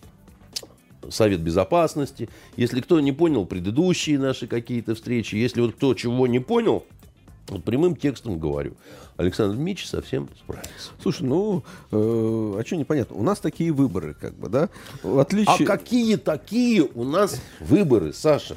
[1.11, 6.38] Совет Безопасности, если кто не понял предыдущие наши какие-то встречи, если вот кто чего не
[6.38, 6.84] понял,
[7.48, 8.74] вот прямым текстом говорю,
[9.16, 10.90] Александр Дмитриевич совсем справится.
[11.00, 11.94] Слушай, ну, э,
[12.59, 13.16] а что непонятно?
[13.16, 14.68] У нас такие выборы, как бы, да?
[15.03, 15.66] В А отличие...
[15.66, 18.57] какие такие у нас выборы, Саша?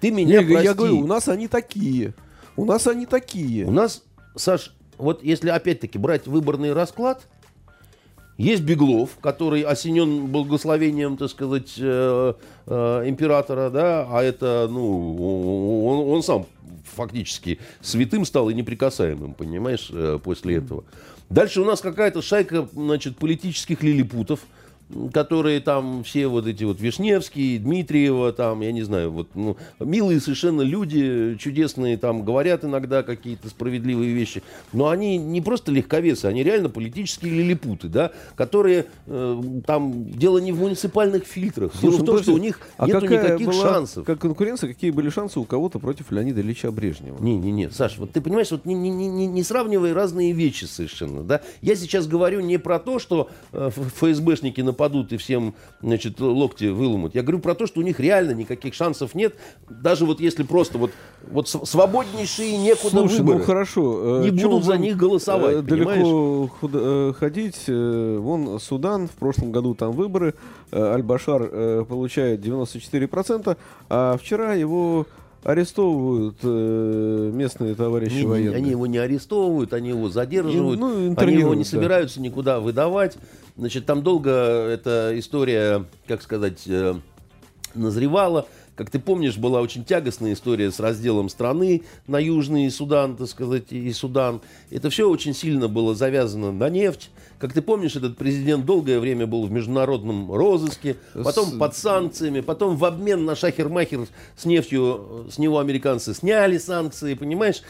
[0.00, 0.64] Ты меня Я, прости.
[0.64, 2.14] я говорю, у нас они такие.
[2.56, 3.64] У нас они такие.
[3.64, 4.02] У нас,
[4.34, 7.26] Саш, вот если опять-таки брать выборный расклад,
[8.38, 12.34] есть Беглов, который осенен благословением, так сказать, э,
[12.66, 16.46] э, императора, да, а это, ну, он, он сам
[16.94, 20.84] фактически святым стал и неприкасаемым, понимаешь, э, после этого.
[21.30, 24.40] Дальше у нас какая-то шайка, значит, политических лилипутов,
[25.12, 30.20] которые там все вот эти вот Вишневские, Дмитриева, там, я не знаю, вот, ну, милые
[30.20, 36.42] совершенно люди, чудесные, там, говорят иногда какие-то справедливые вещи, но они не просто легковесы, они
[36.42, 42.06] реально политические лилипуты, да, которые, э, там, дело не в муниципальных фильтрах, дело Слушай, в
[42.06, 44.04] том, что у них а какая никаких была, шансов.
[44.04, 47.22] Как конкуренция, какие были шансы у кого-то против Леонида Ильича Брежнева?
[47.22, 51.40] Не-не-не, Саш, вот ты понимаешь, вот не, не, не, не- сравнивай разные вещи совершенно, да.
[51.60, 57.14] Я сейчас говорю не про то, что э, ФСБшники нападут и всем, значит, локти выломают.
[57.14, 59.34] Я говорю про то, что у них реально никаких шансов нет,
[59.70, 60.90] даже вот если просто вот,
[61.30, 63.38] вот свободнейшие некуда Слушай, выборы.
[63.38, 64.22] ну хорошо.
[64.24, 67.62] э, Не будут за них голосовать, э, Далеко худа- э, ходить.
[67.68, 70.34] Вон Судан, в прошлом году там выборы.
[70.72, 73.56] Аль-Башар получает 94%,
[73.88, 75.06] а вчера его
[75.44, 78.56] арестовывают э, местные товарищи Не- военные.
[78.56, 81.68] они его не арестовывают, они его задерживают, Ну, они его не да.
[81.70, 83.16] собираются никуда выдавать.
[83.56, 86.94] Значит, там долго эта история, как сказать, э,
[87.74, 88.46] назревала.
[88.74, 93.70] Как ты помнишь, была очень тягостная история с разделом страны на Южный Судан, так сказать,
[93.70, 94.40] и Судан.
[94.70, 97.10] Это все очень сильно было завязано на нефть.
[97.42, 102.38] Как ты помнишь, этот президент долгое время был в международном розыске, потом С- под санкциями,
[102.40, 107.62] потом в обмен на шахер-махер с нефтью с него американцы сняли санкции, понимаешь?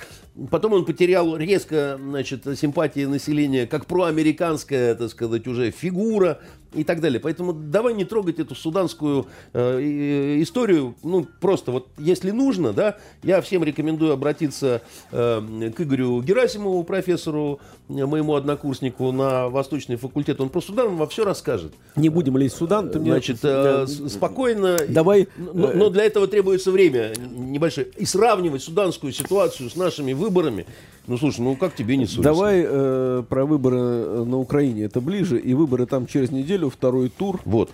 [0.51, 6.41] Потом он потерял резко, значит, симпатии населения, как проамериканская, так сказать, уже фигура
[6.75, 7.21] и так далее.
[7.21, 10.95] Поэтому давай не трогать эту суданскую э, и- историю.
[11.03, 17.61] Ну, просто вот если нужно, да, я всем рекомендую обратиться э, к Игорю Герасимову, профессору,
[17.82, 20.41] э, моему однокурснику на Восточный факультет.
[20.41, 21.73] Он про Судан вам все расскажет.
[21.97, 22.91] Не будем лезть в Судан.
[22.91, 24.79] ты мне- Значит, э, спокойно.
[24.89, 27.89] Давай, Но, но для этого требуется время небольшое.
[27.97, 30.67] И сравнивать суданскую ситуацию с нашими выборами.
[31.07, 32.23] Ну, слушай, ну как тебе не совестно?
[32.23, 34.85] Давай э, про выборы э, на Украине.
[34.85, 35.39] Это ближе.
[35.39, 37.41] И выборы там через неделю, второй тур.
[37.45, 37.71] Вот.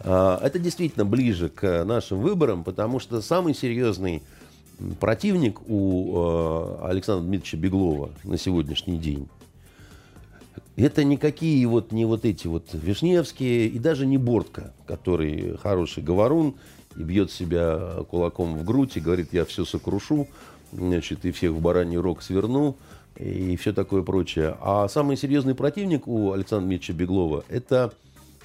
[0.00, 4.22] А, Это действительно ближе к нашим выборам, потому что самый серьезный
[5.00, 6.12] противник у
[6.82, 9.26] э, Александра Дмитриевича Беглова на сегодняшний день
[10.76, 16.56] Это никакие вот не вот эти вот Вишневские и даже не Бортко, который хороший говорун
[16.96, 20.28] и бьет себя кулаком в грудь и говорит, я все сокрушу,
[20.72, 22.76] значит, и всех в бараний рог сверну
[23.16, 24.56] и все такое прочее.
[24.60, 27.94] А самый серьезный противник у Александра Дмитриевича Беглова это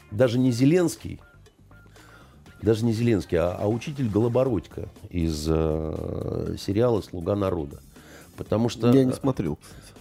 [0.09, 1.19] даже не Зеленский,
[2.61, 7.81] даже не Зеленский, а, а учитель Голобородько из э, сериала «Слуга народа».
[8.37, 8.91] Потому что...
[8.91, 10.00] Я не смотрел, кстати.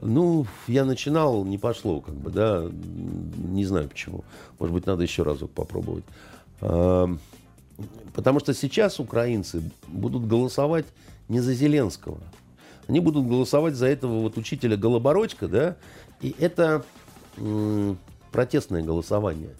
[0.00, 4.24] Ну, я начинал, не пошло, как бы, да, не знаю почему.
[4.58, 6.04] Может быть, надо еще разок попробовать.
[6.60, 10.86] Потому что сейчас украинцы будут голосовать
[11.28, 12.18] не за Зеленского.
[12.86, 15.76] Они будут голосовать за этого вот учителя Голобородько, да,
[16.20, 16.84] и это
[18.32, 19.54] протестное голосование.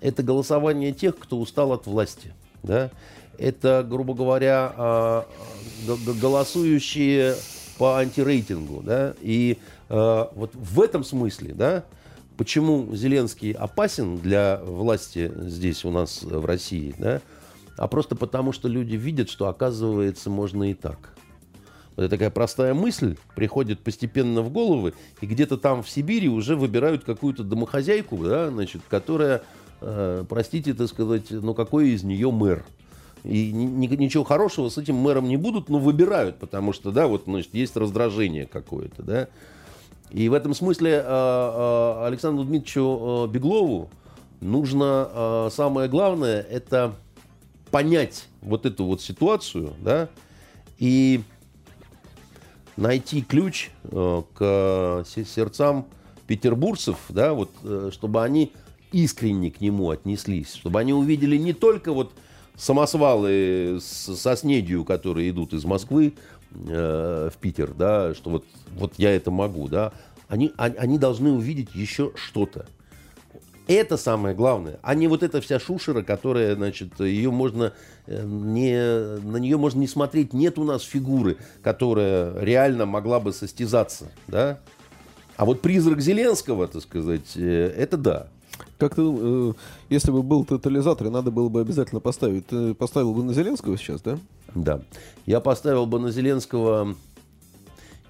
[0.00, 2.90] Это голосование тех, кто устал от власти, да.
[3.38, 5.26] Это, грубо говоря, а,
[6.20, 7.34] голосующие
[7.82, 9.58] по антирейтингу, да, и
[9.88, 11.84] э, вот в этом смысле, да,
[12.36, 17.20] почему Зеленский опасен для власти здесь у нас в России, да,
[17.76, 21.12] а просто потому, что люди видят, что оказывается можно и так.
[21.96, 27.02] Вот такая простая мысль приходит постепенно в головы, и где-то там в Сибири уже выбирают
[27.02, 29.42] какую-то домохозяйку, да, значит, которая,
[29.80, 32.64] э, простите, так сказать, ну какой из нее мэр.
[33.24, 37.24] И ни, ничего хорошего с этим мэром не будут, но выбирают, потому что, да, вот,
[37.26, 39.28] значит, есть раздражение какое-то, да.
[40.10, 43.90] И в этом смысле э, э, Александру Дмитриевичу э, Беглову
[44.40, 46.94] нужно самое главное это
[47.70, 50.08] понять вот эту вот ситуацию, да,
[50.78, 51.22] и
[52.76, 55.86] найти ключ к сердцам
[56.26, 57.50] петербуржцев, да, вот,
[57.92, 58.50] чтобы они
[58.90, 62.12] искренне к нему отнеслись, чтобы они увидели не только вот
[62.56, 66.14] самосвалы со снедью, которые идут из Москвы
[66.54, 68.44] э, в Питер, да, что вот,
[68.74, 69.92] вот я это могу, да,
[70.28, 72.66] они, они, они должны увидеть еще что-то.
[73.68, 77.72] Это самое главное, а не вот эта вся шушера, которая, значит, ее можно
[78.06, 80.32] э, не, на нее можно не смотреть.
[80.32, 84.58] Нет у нас фигуры, которая реально могла бы состязаться, да.
[85.36, 88.28] А вот призрак Зеленского, так сказать, э, это да.
[88.78, 89.52] Как ты, э,
[89.90, 92.46] если бы был тотализатор, надо было бы обязательно поставить.
[92.46, 94.18] Ты поставил бы на Зеленского сейчас, да?
[94.54, 94.82] Да.
[95.26, 96.94] Я поставил бы на Зеленского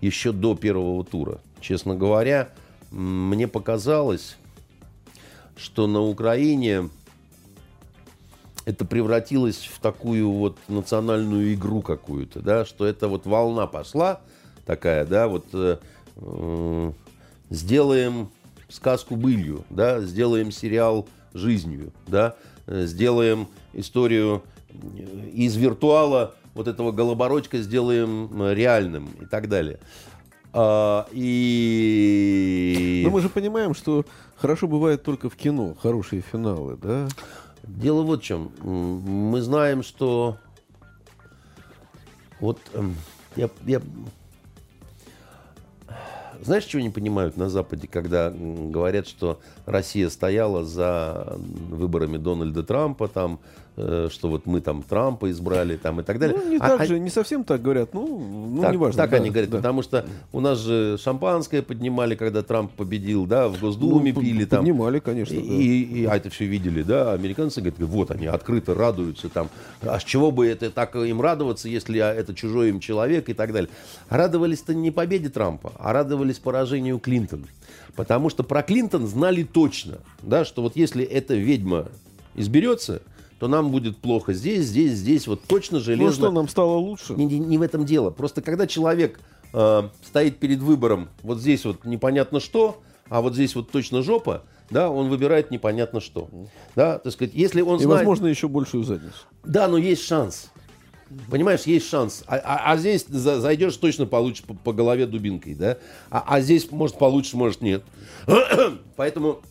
[0.01, 1.39] еще до первого тура.
[1.61, 2.51] Честно говоря,
[2.91, 4.37] мне показалось,
[5.57, 6.91] что на Украине
[8.65, 14.21] это превратилось в такую вот национальную игру какую-то, да, что это вот волна пошла
[14.67, 15.79] такая, да, вот э,
[16.17, 16.93] э,
[17.51, 18.31] сделаем
[18.73, 26.93] сказку былью, да, сделаем сериал жизнью, да, э, сделаем историю э, из виртуала вот этого
[26.93, 29.79] голобородька сделаем э, реальным и так далее.
[30.55, 33.03] А, и...
[33.05, 34.05] Но мы же понимаем, что
[34.37, 37.09] хорошо бывает только в кино, хорошие финалы, да?
[37.63, 38.51] Дело вот в чем.
[38.63, 40.37] Мы знаем, что
[42.41, 42.97] вот эм,
[43.37, 43.81] я, я
[46.45, 53.09] знаешь, чего не понимают на Западе, когда говорят, что Россия стояла за выборами Дональда Трампа,
[53.09, 53.41] там,
[53.75, 56.37] что вот мы там Трампа избрали там и так далее.
[56.39, 58.19] Ну, не а, так а, же, не совсем так говорят, ну,
[58.53, 58.99] ну так, неважно.
[58.99, 59.57] Так да, они говорят, да.
[59.57, 64.45] потому что у нас же шампанское поднимали, когда Трамп победил, да, в Госдуме ну, пили
[64.45, 64.61] там.
[64.61, 65.35] Поднимали, конечно.
[65.35, 65.55] И, да.
[65.55, 69.49] и, и а это все видели, да, американцы говорят, вот они открыто радуются там,
[69.81, 73.53] а с чего бы это так им радоваться, если это чужой им человек и так
[73.53, 73.71] далее.
[74.11, 77.47] Радовались-то не победе Трампа, а радовались поражению Клинтона.
[77.97, 81.89] Потому что про Клинтон знали точно, да, что вот если эта ведьма
[82.35, 83.03] изберется,
[83.43, 86.07] то нам будет плохо здесь, здесь, здесь, вот точно железно.
[86.07, 87.15] Ну что, нам стало лучше?
[87.15, 88.11] Не, не, не в этом дело.
[88.11, 89.19] Просто когда человек
[89.53, 94.45] э, стоит перед выбором, вот здесь вот непонятно что, а вот здесь вот точно жопа,
[94.71, 96.31] да, он выбирает непонятно что.
[96.77, 98.03] Да, так сказать, если он И, знает...
[98.03, 99.27] возможно, еще большую задницу.
[99.43, 100.53] Да, но есть шанс.
[101.29, 102.23] Понимаешь, есть шанс.
[102.29, 105.79] А, а, а здесь за, зайдешь, точно получишь по, по голове дубинкой, да?
[106.11, 107.83] А, а здесь, может, получишь, может, нет.
[108.97, 109.43] Поэтому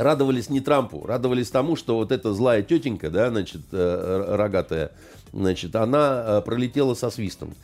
[0.00, 4.92] радовались не Трампу, радовались тому, что вот эта злая тетенька, да, значит, э, рогатая,
[5.32, 7.54] значит, она э, пролетела со свистом.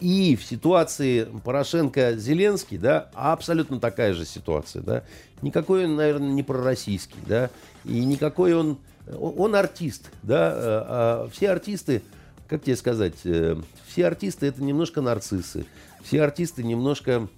[0.00, 5.04] И в ситуации Порошенко-Зеленский, да, абсолютно такая же ситуация, да.
[5.40, 7.50] Никакой он, наверное, не пророссийский, да,
[7.84, 8.78] и никакой он,
[9.18, 10.50] он артист, да.
[10.50, 12.02] Э, а все артисты,
[12.48, 15.66] как тебе сказать, все артисты это немножко нарциссы,
[16.02, 17.28] все артисты немножко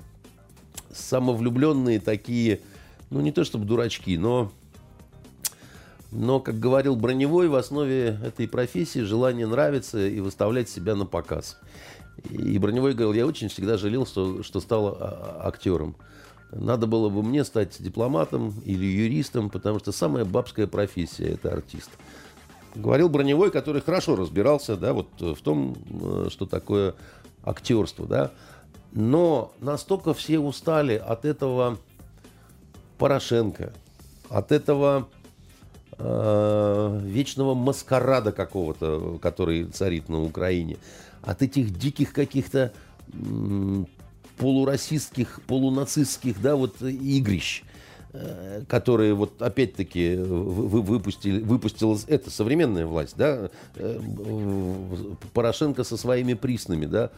[0.90, 2.60] самовлюбленные такие,
[3.10, 4.52] ну не то чтобы дурачки, но,
[6.10, 11.58] но, как говорил Броневой, в основе этой профессии желание нравиться и выставлять себя на показ.
[12.30, 14.94] И Броневой говорил, я очень всегда жалел, что, что стал а,
[15.42, 15.96] а, актером.
[16.50, 21.90] надо было бы мне стать дипломатом или юристом, потому что самая бабская профессия– это артист.
[22.74, 26.94] Говорил Броневой, который хорошо разбирался да, вот в том, э, что такое
[27.42, 28.06] актерство.
[28.06, 28.32] Да.
[28.92, 31.78] Но настолько все устали от этого
[32.98, 33.72] Порошенко,
[34.28, 35.08] от этого
[35.98, 40.76] э, вечного маскарада какого-то, который царит на Украине,
[41.22, 42.72] от этих диких каких-то
[44.36, 47.62] полурасистских, полунацистских, да, вот игрищ,
[48.12, 54.00] э, которые вот опять-таки выпустили, выпустила это современная власть, да, э,
[55.32, 57.10] Порошенко со своими приснами, да,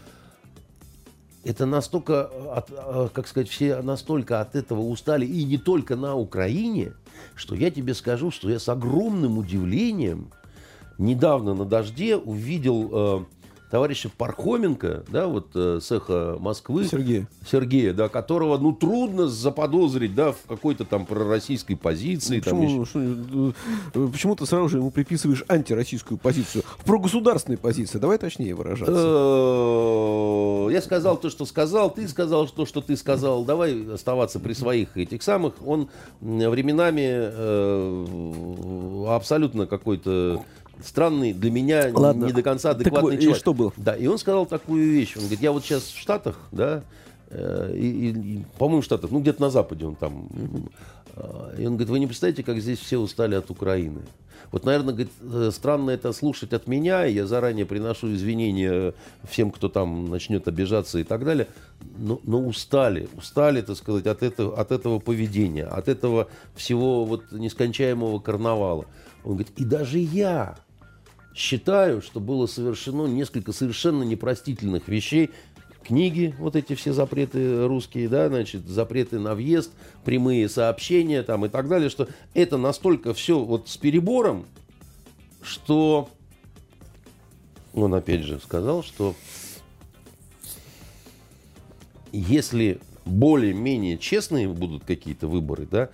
[1.45, 2.25] это настолько,
[2.55, 6.93] от, э, как сказать, все настолько от этого устали, и не только на Украине,
[7.35, 10.33] что я тебе скажу, что я с огромным удивлением
[10.99, 13.27] недавно на дожде увидел
[13.71, 16.87] товарища Пархоменко, да, вот э, с эхо Москвы.
[16.87, 17.29] Сергея.
[17.49, 22.37] Сергея, да, которого, ну, трудно заподозрить, да, в какой-то там пророссийской позиции.
[22.37, 23.01] Ну, почему, что,
[23.95, 26.65] э, почему ты сразу же ему приписываешь антироссийскую позицию?
[26.79, 28.93] В прогосударственной позиции, давай точнее выражаться.
[28.97, 33.45] Э, я сказал то, что сказал, ты сказал то, что ты сказал.
[33.45, 35.55] Давай оставаться при своих этих самых.
[35.65, 35.89] Он
[36.21, 38.07] временами э,
[39.15, 40.43] абсолютно какой-то
[40.85, 42.27] странный для меня Ладно.
[42.27, 43.37] не до конца адекватный так, человек.
[43.37, 43.73] И что был?
[43.77, 45.17] Да, и он сказал такую вещь.
[45.17, 46.83] Он говорит, я вот сейчас в Штатах, да,
[47.29, 50.29] э, и, и, по-моему, в Штатах, ну где-то на Западе он там.
[50.31, 50.71] Mm-hmm.
[51.59, 54.01] И он говорит, вы не представляете, как здесь все устали от Украины.
[54.53, 58.95] Вот, наверное, говорит, э, странно это слушать от меня, я заранее приношу извинения
[59.29, 61.47] всем, кто там начнет обижаться и так далее,
[61.99, 67.31] но, но устали, устали, так сказать, от этого, от этого поведения, от этого всего вот
[67.31, 68.87] нескончаемого карнавала.
[69.25, 70.57] Он говорит, и даже я,
[71.41, 75.31] считаю, что было совершено несколько совершенно непростительных вещей.
[75.83, 79.73] Книги, вот эти все запреты русские, да, значит, запреты на въезд,
[80.05, 84.45] прямые сообщения там и так далее, что это настолько все вот с перебором,
[85.43, 86.11] что
[87.73, 89.15] он опять же сказал, что
[92.13, 95.89] если более-менее честные будут какие-то выборы, да,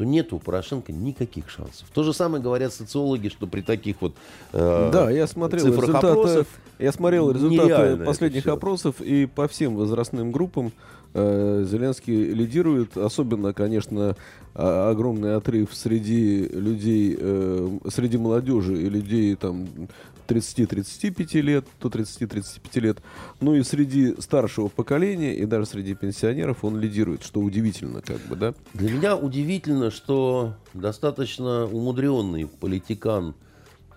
[0.00, 1.86] то нет у Порошенко никаких шансов.
[1.92, 4.14] То же самое говорят социологи, что при таких вот
[4.54, 6.46] э, Да, я смотрел результаты, опросов,
[6.78, 10.72] я смотрел результаты последних опросов, и по всем возрастным группам
[11.12, 12.96] э, Зеленский лидирует.
[12.96, 14.16] Особенно, конечно,
[14.54, 19.68] огромный отрыв среди людей, э, среди молодежи и людей там
[20.30, 22.98] 30-35 лет, то 30-35 лет.
[23.40, 28.36] Ну и среди старшего поколения и даже среди пенсионеров он лидирует, что удивительно, как бы,
[28.36, 28.54] да?
[28.74, 33.34] Для меня удивительно, что достаточно умудренный политикан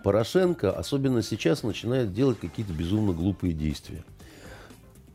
[0.02, 4.04] Порошенко, особенно сейчас, начинает делать какие-то безумно глупые действия.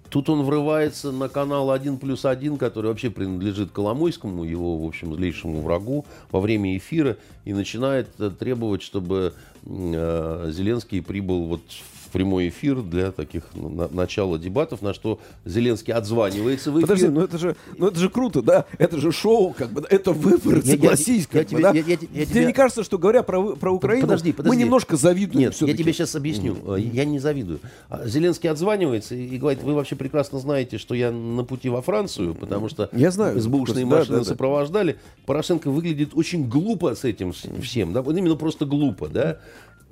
[0.09, 5.13] Тут он врывается на канал 1 плюс 1, который вообще принадлежит Коломойскому, его, в общем,
[5.13, 9.33] злейшему врагу, во время эфира, и начинает э, требовать, чтобы
[9.65, 11.61] э, Зеленский прибыл вот
[11.98, 16.87] в прямой эфир для таких ну, на, начала дебатов, на что Зеленский отзванивается в эфир.
[16.87, 18.65] Подожди, ну это же, ну это же круто, да?
[18.77, 21.79] Это же шоу, как бы, это выборы, согласись, я, как я, бы, я, да?
[21.79, 24.55] Я, я, я, Тебе не кажется, что говоря про, про Украину, подожди, подожди.
[24.55, 26.55] мы немножко завидуем Нет, я тебе сейчас объясню.
[26.55, 26.91] Mm.
[26.93, 27.59] Я не завидую.
[27.89, 32.35] А Зеленский отзванивается и говорит, вы вообще прекрасно знаете, что я на пути во Францию,
[32.35, 34.97] потому что я знаю, СБУшные машины да, да, сопровождали.
[35.25, 38.01] Порошенко выглядит очень глупо с этим всем, да?
[38.01, 39.39] Вот именно просто глупо, да?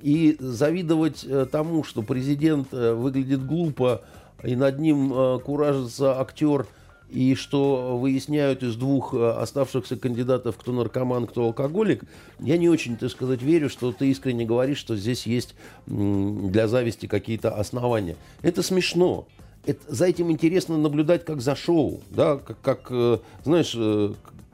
[0.00, 4.02] И завидовать э, тому, что президент э, выглядит глупо,
[4.44, 6.66] и над ним э, куражится актер,
[7.10, 12.04] и что выясняют из двух оставшихся кандидатов, кто наркоман, кто алкоголик,
[12.38, 15.54] я не очень, так сказать, верю, что ты искренне говоришь, что здесь есть
[15.86, 18.14] для зависти какие-то основания.
[18.42, 19.26] Это смешно.
[19.64, 23.74] Это, за этим интересно наблюдать как за шоу, да, как, как знаешь,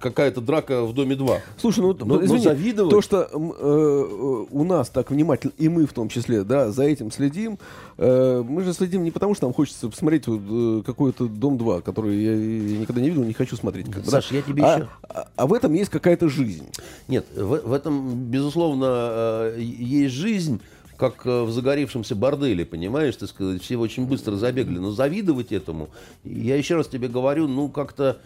[0.04, 1.38] какая-то драка в доме 2.
[1.56, 2.90] Слушай, ну но, извини, но завидовать...
[2.90, 7.10] то, что э, у нас так внимательно, и мы в том числе, да, за этим
[7.10, 7.58] следим,
[7.96, 11.80] э, мы же следим не потому, что нам хочется посмотреть вот, э, какой-то дом 2,
[11.80, 13.90] который я, я никогда не видел, не хочу смотреть.
[13.90, 14.36] Как Саш, да?
[14.36, 14.88] я тебе а, еще...
[15.08, 16.66] А, а в этом есть какая-то жизнь.
[17.08, 20.60] Нет, в, в этом, безусловно, э, есть жизнь
[20.96, 24.78] как э, в загоревшемся борделе, понимаешь, ты сказать, все очень быстро забегали.
[24.78, 25.90] Но завидовать этому,
[26.24, 28.18] я еще раз тебе говорю, ну как-то,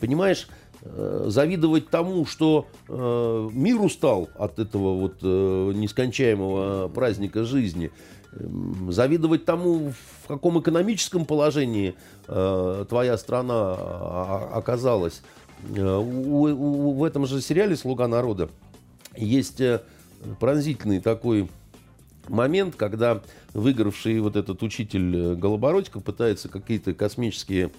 [0.00, 7.90] понимаешь, э, завидовать тому, что э, мир устал от этого вот э, нескончаемого праздника жизни,
[8.88, 9.92] завидовать тому,
[10.24, 11.94] в каком экономическом положении
[12.26, 15.22] э, твоя страна а, оказалась.
[15.74, 18.48] Э, у, у, в этом же сериале «Слуга народа»
[19.16, 19.60] есть
[20.38, 21.48] пронзительный такой
[22.28, 23.22] момент, когда
[23.54, 27.70] выигравший вот этот учитель Голобородько пытается какие-то космические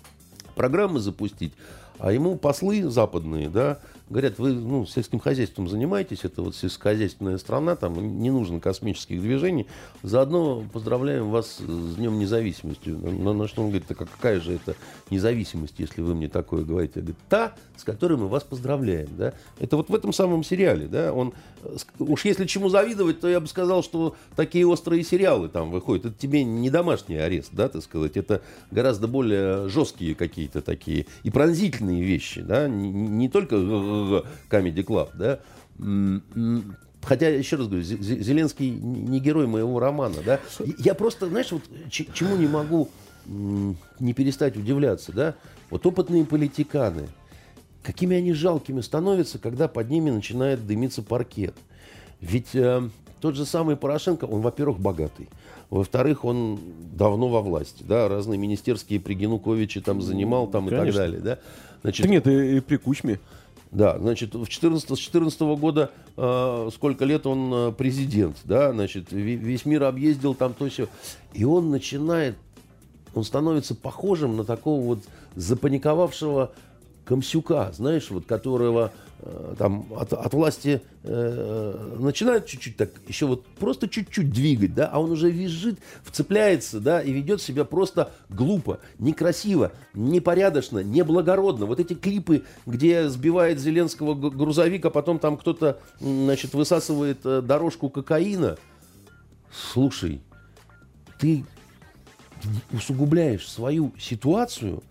[0.56, 1.54] программы запустить,
[2.00, 3.80] А ему послы западные, да,
[4.10, 9.68] говорят, вы ну, сельским хозяйством занимаетесь, это вот сельскохозяйственная страна, там не нужно космических движений.
[10.04, 12.90] Заодно поздравляем вас с Днем независимости.
[12.90, 14.76] На, на что он говорит, так какая же это
[15.10, 16.94] независимость, если вы мне такое говорите?
[16.96, 19.10] Я говорю, та, с которой мы вас поздравляем.
[19.18, 19.34] Да?
[19.60, 20.88] Это вот в этом самом сериале.
[20.88, 21.14] Да?
[21.14, 21.34] Он,
[22.00, 26.06] уж если чему завидовать, то я бы сказал, что такие острые сериалы там выходят.
[26.06, 28.18] Это тебе не домашний арест, да, так сказать.
[28.18, 28.42] Это
[28.72, 32.42] гораздо более жесткие какие-то такие и пронзительные вещи.
[32.42, 32.68] Да?
[32.68, 33.58] Не, не только
[34.50, 35.40] Comedy Club, да,
[37.02, 40.40] Хотя, еще раз говорю, Зеленский не герой моего романа, да.
[40.78, 42.90] Я просто, знаешь, вот чему не могу
[43.26, 45.36] не перестать удивляться, да.
[45.70, 47.08] Вот опытные политиканы,
[47.84, 51.56] какими они жалкими становятся, когда под ними начинает дымиться паркет.
[52.22, 52.90] Ведь э,
[53.22, 55.30] тот же самый Порошенко, он, во-первых, богатый.
[55.70, 56.60] Во-вторых, он
[56.94, 60.84] давно во власти, да, разные министерские при Януковиче там занимал там Конечно.
[60.84, 61.40] и так далее, да.
[61.84, 63.20] Значит, да нет, и, и при Кучме.
[63.72, 69.12] Да, значит, в 14, с 14 года э, сколько лет он э, президент, да, значит,
[69.12, 70.88] весь мир объездил там то все.
[71.34, 72.36] И он начинает,
[73.14, 75.00] он становится похожим на такого вот
[75.36, 76.52] запаниковавшего
[77.10, 78.92] Комсюка, знаешь, вот которого
[79.22, 84.88] Э, там от, от власти э, начинают чуть-чуть так, еще вот просто чуть-чуть двигать, да,
[84.88, 91.66] а он уже визжит, вцепляется, да, и ведет себя просто глупо, некрасиво, непорядочно, неблагородно.
[91.66, 97.90] Вот эти клипы, где сбивает Зеленского грузовик, а потом там кто-то, значит, высасывает э, дорожку
[97.90, 98.58] кокаина.
[99.52, 100.22] Слушай,
[101.20, 101.44] ты
[102.72, 104.82] усугубляешь свою ситуацию,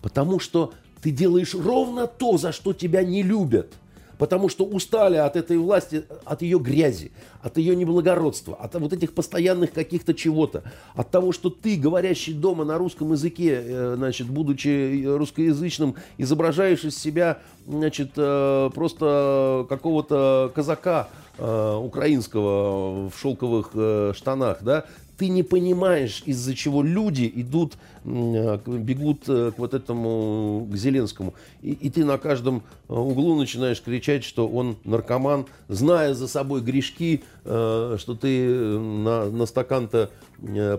[0.00, 0.72] потому что
[1.04, 3.74] ты делаешь ровно то, за что тебя не любят.
[4.16, 7.10] Потому что устали от этой власти, от ее грязи,
[7.42, 10.62] от ее неблагородства, от вот этих постоянных каких-то чего-то,
[10.94, 16.96] от того, что ты, говорящий дома на русском языке, э, значит, будучи русскоязычным, изображаешь из
[16.96, 24.86] себя, значит, э, просто какого-то казака э, украинского в шелковых штанах, да,
[25.16, 31.34] ты не понимаешь, из-за чего люди идут, а, бегут э, к вот этому, к Зеленскому.
[31.62, 36.62] И, и ты на каждом э, углу начинаешь кричать, что он наркоман, зная за собой
[36.62, 40.10] грешки, э, что ты на, на стакан-то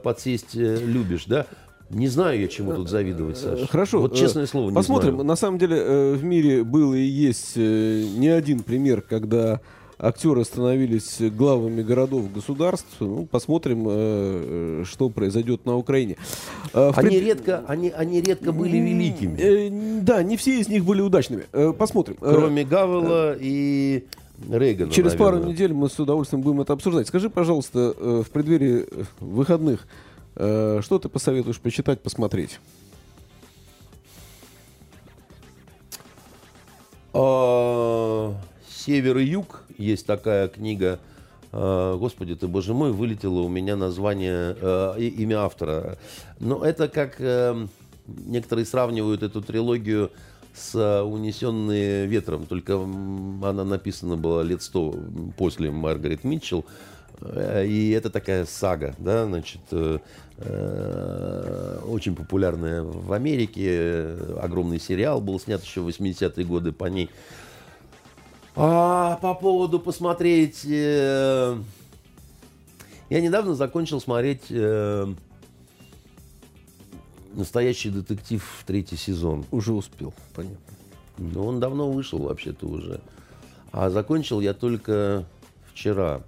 [0.04, 1.46] подсесть любишь, да?
[1.90, 3.68] Не знаю я, чему тут завидовать, Саша.
[3.68, 4.02] Хорошо.
[4.02, 5.14] Вот честное слово, не Посмотрим.
[5.14, 5.28] Знаю.
[5.28, 9.62] На самом деле в мире был и есть не один пример, когда
[9.98, 12.88] актеры становились главами городов государств.
[13.00, 16.18] Ну, посмотрим, э, что произойдет на Украине.
[16.74, 17.24] А, они, пред...
[17.24, 19.38] редко, они, они редко были великими.
[19.38, 21.46] Э, да, не все из них были удачными.
[21.54, 22.18] Э, посмотрим.
[22.20, 24.06] Кроме Гавела и
[24.50, 25.42] Рейгана, Через наверное.
[25.42, 27.08] пару недель мы с удовольствием будем это обсуждать.
[27.08, 28.86] Скажи, пожалуйста, в преддверии
[29.20, 29.88] выходных,
[30.34, 32.60] что ты посоветуешь почитать, посмотреть?
[37.18, 38.36] А,
[38.70, 41.00] Север и юг есть такая книга.
[41.58, 45.98] А, Господи ты, боже мой, вылетело у меня название, э, имя автора.
[46.40, 47.68] Но это как э,
[48.08, 50.12] некоторые сравнивают эту трилогию
[50.54, 54.96] с «Унесенные ветром», только она написана была лет сто
[55.38, 56.66] после Маргарет Митчелл.
[57.22, 59.62] Э, и это такая сага, да, значит,
[61.88, 64.18] очень популярная в Америке.
[64.42, 67.10] Огромный сериал был снят еще в 80-е годы по ней.
[68.56, 70.66] А, по поводу посмотреть...
[70.66, 71.58] Э,
[73.10, 75.08] я недавно закончил смотреть э,
[77.34, 79.46] «Настоящий детектив» третий сезон.
[79.52, 80.74] Уже успел, понятно.
[81.18, 83.02] Ну, он давно вышел вообще-то уже.
[83.72, 85.26] А закончил я только
[85.72, 86.22] вчера.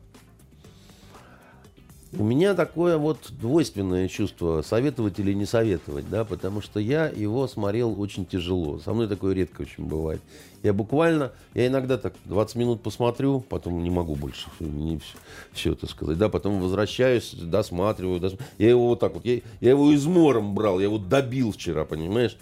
[2.14, 7.48] У меня такое вот двойственное чувство, советовать или не советовать, да, потому что я его
[7.48, 8.80] смотрел очень тяжело.
[8.80, 10.22] Со мной такое редко очень бывает.
[10.64, 15.18] Я буквально, я иногда так 20 минут посмотрю, потом не могу больше не все,
[15.52, 18.54] все это сказать, да, потом возвращаюсь, досматриваю, досматриваю.
[18.58, 22.38] Я его вот так вот, я, я его измором брал, я его добил вчера, понимаешь?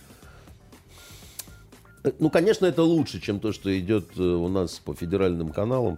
[2.20, 5.98] Ну, конечно, это лучше, чем то, что идет э, у нас по федеральным каналам,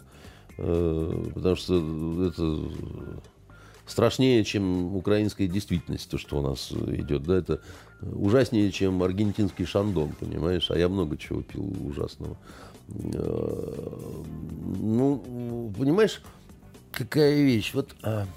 [0.57, 2.71] э, потому что это
[3.87, 7.23] страшнее, чем украинская действительность, то, что у нас идет.
[7.23, 7.61] Да, это
[8.01, 10.69] ужаснее, чем аргентинский шандон, понимаешь?
[10.69, 12.37] А я много чего пил ужасного.
[12.89, 14.23] Э,
[14.79, 16.21] ну, понимаешь,
[16.91, 17.73] какая вещь?
[17.73, 18.27] Вот, а,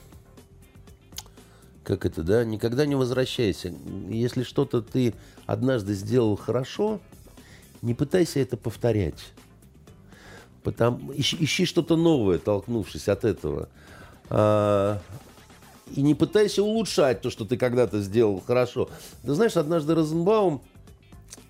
[1.83, 2.45] как это, да?
[2.45, 3.75] Никогда не возвращайся.
[4.09, 5.15] Если что-то ты
[5.47, 7.01] однажды сделал хорошо,
[7.83, 9.33] не пытайся это повторять.
[10.63, 13.69] Потому, ищи, ищи что-то новое, толкнувшись от этого.
[14.29, 15.01] А,
[15.95, 18.89] и не пытайся улучшать то, что ты когда-то сделал хорошо.
[19.23, 20.63] Ты знаешь, однажды Розенбаум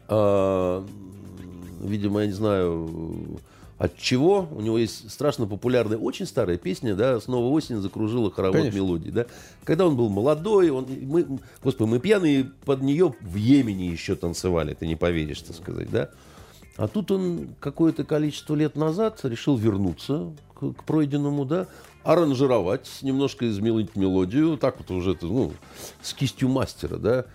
[0.08, 0.82] э,
[1.82, 3.40] видимо, я не знаю,
[3.78, 4.48] от чего.
[4.52, 8.76] У него есть страшно популярная, очень старая песня, да, «Снова осень закружила хоровод Конечно.
[8.76, 9.26] мелодий», да.
[9.64, 11.26] Когда он был молодой, он, мы,
[11.62, 16.10] господи, мы пьяные под нее в Йемене еще танцевали, ты не поверишь, так сказать, да.
[16.76, 21.66] А тут он какое-то количество лет назад решил вернуться к, к пройденному, да,
[22.02, 25.52] аранжировать, немножко изменить мелодию, так вот уже, это, ну,
[26.02, 27.26] с кистью мастера, да,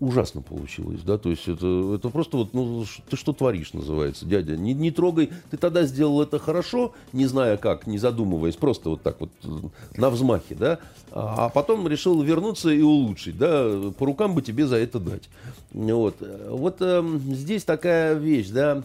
[0.00, 4.56] ужасно получилось, да, то есть это, это просто вот, ну, ты что творишь, называется, дядя,
[4.56, 9.02] не, не трогай, ты тогда сделал это хорошо, не зная как, не задумываясь, просто вот
[9.02, 9.48] так вот э,
[9.96, 10.78] на взмахе, да,
[11.12, 15.28] а, а потом решил вернуться и улучшить, да, по рукам бы тебе за это дать.
[15.72, 16.16] Вот,
[16.48, 18.82] вот эм, здесь такая вещь, да,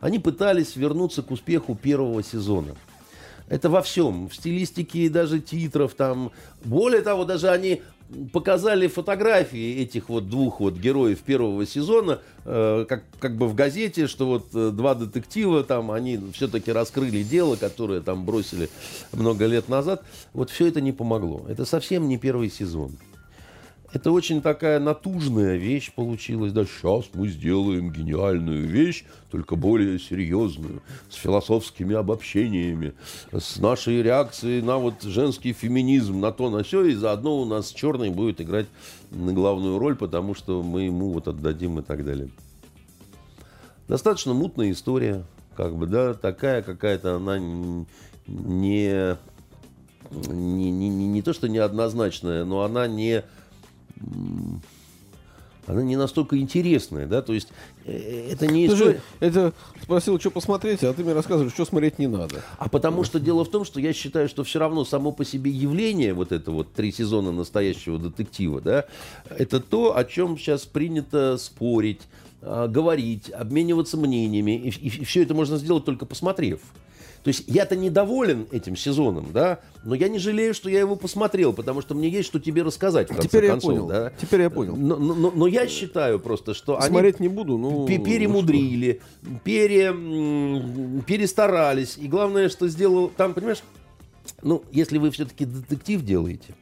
[0.00, 2.74] они пытались вернуться к успеху первого сезона.
[3.48, 6.32] Это во всем, в стилистике даже титров там.
[6.64, 7.82] Более того, даже они
[8.32, 14.06] показали фотографии этих вот двух вот героев первого сезона, э, как, как бы в газете,
[14.06, 18.68] что вот э, два детектива там, они все-таки раскрыли дело, которое там бросили
[19.12, 20.04] много лет назад.
[20.32, 21.44] Вот все это не помогло.
[21.48, 22.92] Это совсем не первый сезон.
[23.96, 26.52] Это очень такая натужная вещь получилась.
[26.52, 32.92] Да, сейчас мы сделаем гениальную вещь, только более серьезную, с философскими обобщениями,
[33.32, 37.70] с нашей реакцией на вот женский феминизм, на то, на все, и заодно у нас
[37.70, 38.66] черный будет играть
[39.10, 42.28] главную роль, потому что мы ему вот отдадим и так далее.
[43.88, 45.24] Достаточно мутная история,
[45.56, 47.86] как бы, да, такая какая-то она не,
[48.26, 49.16] не,
[50.70, 53.24] не, не, не то, что неоднозначная, но она не
[55.66, 57.48] она не настолько интересная, да, то есть
[57.84, 59.02] э, это не история.
[59.18, 62.42] это спросил, что посмотреть, а ты мне рассказываешь, что смотреть не надо.
[62.58, 65.50] А потому что дело в том, что я считаю, что все равно само по себе
[65.50, 68.84] явление, вот это вот три сезона настоящего детектива, да,
[69.28, 72.02] это то, о чем сейчас принято спорить,
[72.42, 74.52] а, говорить, обмениваться мнениями.
[74.56, 76.60] И, все это можно сделать только посмотрев.
[77.26, 81.52] То есть я-то недоволен этим сезоном, да, но я не жалею, что я его посмотрел,
[81.52, 83.86] потому что мне есть что тебе рассказать, в конце Теперь я концов, понял.
[83.88, 84.12] да.
[84.20, 84.76] Теперь я понял.
[84.76, 87.84] Но, но- но- но я считаю просто, что они Смотреть не буду, ну...
[87.84, 89.00] Пе- перемудрили,
[89.42, 91.98] пере, м, перестарались.
[91.98, 93.08] И главное, что сделал...
[93.08, 93.64] Там, понимаешь,
[94.42, 96.54] ну, если вы все-таки детектив делаете,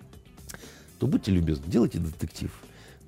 [0.99, 2.51] то будьте любезны, делайте детектив.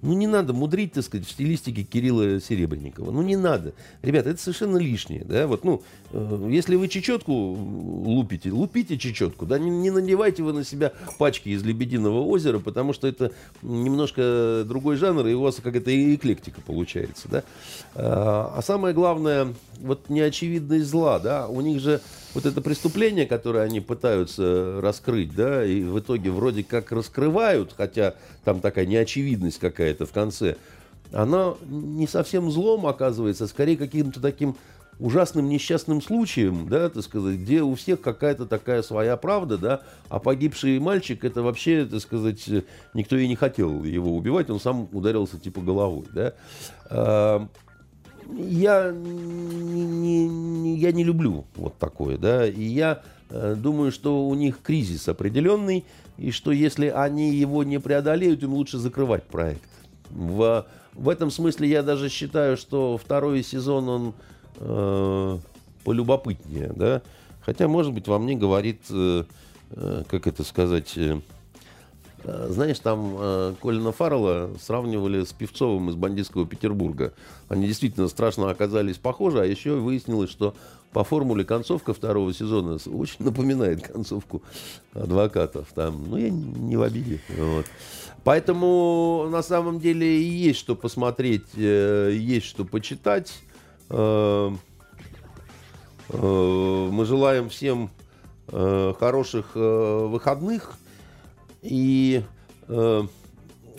[0.07, 3.11] Ну, не надо мудрить, так сказать, в стилистике Кирилла Серебренникова.
[3.11, 3.73] Ну, не надо.
[4.03, 5.25] Ребята, это совершенно лишнее.
[5.25, 5.47] Да?
[5.47, 5.83] Вот, ну,
[6.13, 9.47] э, если вы чечетку лупите, лупите чечетку.
[9.47, 9.59] Да?
[9.59, 13.33] Не, не надевайте вы на себя пачки из «Лебединого озера», потому что это
[13.63, 17.29] немножко другой жанр, и у вас какая-то эклектика получается.
[17.29, 17.43] Да?
[17.95, 21.19] А а самое главное, вот неочевидность зла.
[21.19, 21.49] Да?
[21.49, 22.01] У них же
[22.37, 28.15] вот это преступление, которое они пытаются раскрыть, да, и в итоге вроде как раскрывают, хотя
[28.45, 30.57] там такая неочевидность какая-то в конце,
[31.12, 34.57] она не совсем злом оказывается, а скорее каким-то таким
[34.99, 40.18] ужасным несчастным случаем, да, так сказать, где у всех какая-то такая своя правда, да, а
[40.18, 42.42] погибший мальчик, это вообще, так сказать,
[42.94, 46.32] никто и не хотел его убивать, он сам ударился типа головой, да.
[46.88, 47.47] А,
[48.36, 54.26] я не, не- не- я не люблю вот такое, да, и я э, думаю, что
[54.26, 55.84] у них кризис определенный,
[56.16, 59.68] и что если они его не преодолеют, им лучше закрывать проект.
[60.11, 64.15] В, в этом смысле я даже считаю, что второй сезон, он
[64.59, 65.39] э,
[65.85, 67.03] полюбопытнее, да,
[67.41, 69.25] хотя, может быть, во мне говорит, э,
[69.71, 70.93] э, как это сказать...
[70.97, 71.21] э,
[72.27, 77.13] Э, Знаешь, там э, Колина Фаррелла сравнивали с Певцовым из бандитского Петербурга.
[77.49, 80.55] Они действительно страшно оказались похожи, а еще выяснилось, что
[80.97, 84.42] по формуле концовка второго сезона очень напоминает концовку
[84.94, 85.68] адвокатов.
[85.74, 87.20] Там, ну, я не в обиде.
[87.36, 87.66] Вот.
[88.24, 93.30] Поэтому на самом деле есть что посмотреть, э, есть что почитать.
[93.90, 94.52] Э,
[96.09, 97.90] э, Мы желаем всем
[98.48, 100.78] хороших выходных.
[101.60, 102.23] И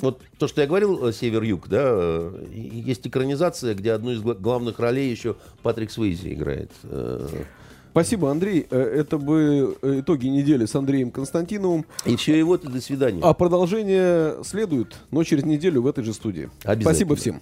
[0.01, 4.35] вот то, что я говорил, э, Север-Юг, да, э, есть экранизация, где одну из гла-
[4.35, 6.71] главных ролей еще Патрик Свейзи играет.
[6.83, 7.27] Э,
[7.91, 8.59] Спасибо, Андрей.
[8.69, 11.83] Это бы итоги недели с Андреем Константиновым.
[12.05, 13.21] И все, и вот, и до свидания.
[13.23, 16.51] А продолжение следует, но через неделю в этой же студии.
[16.81, 17.41] Спасибо всем.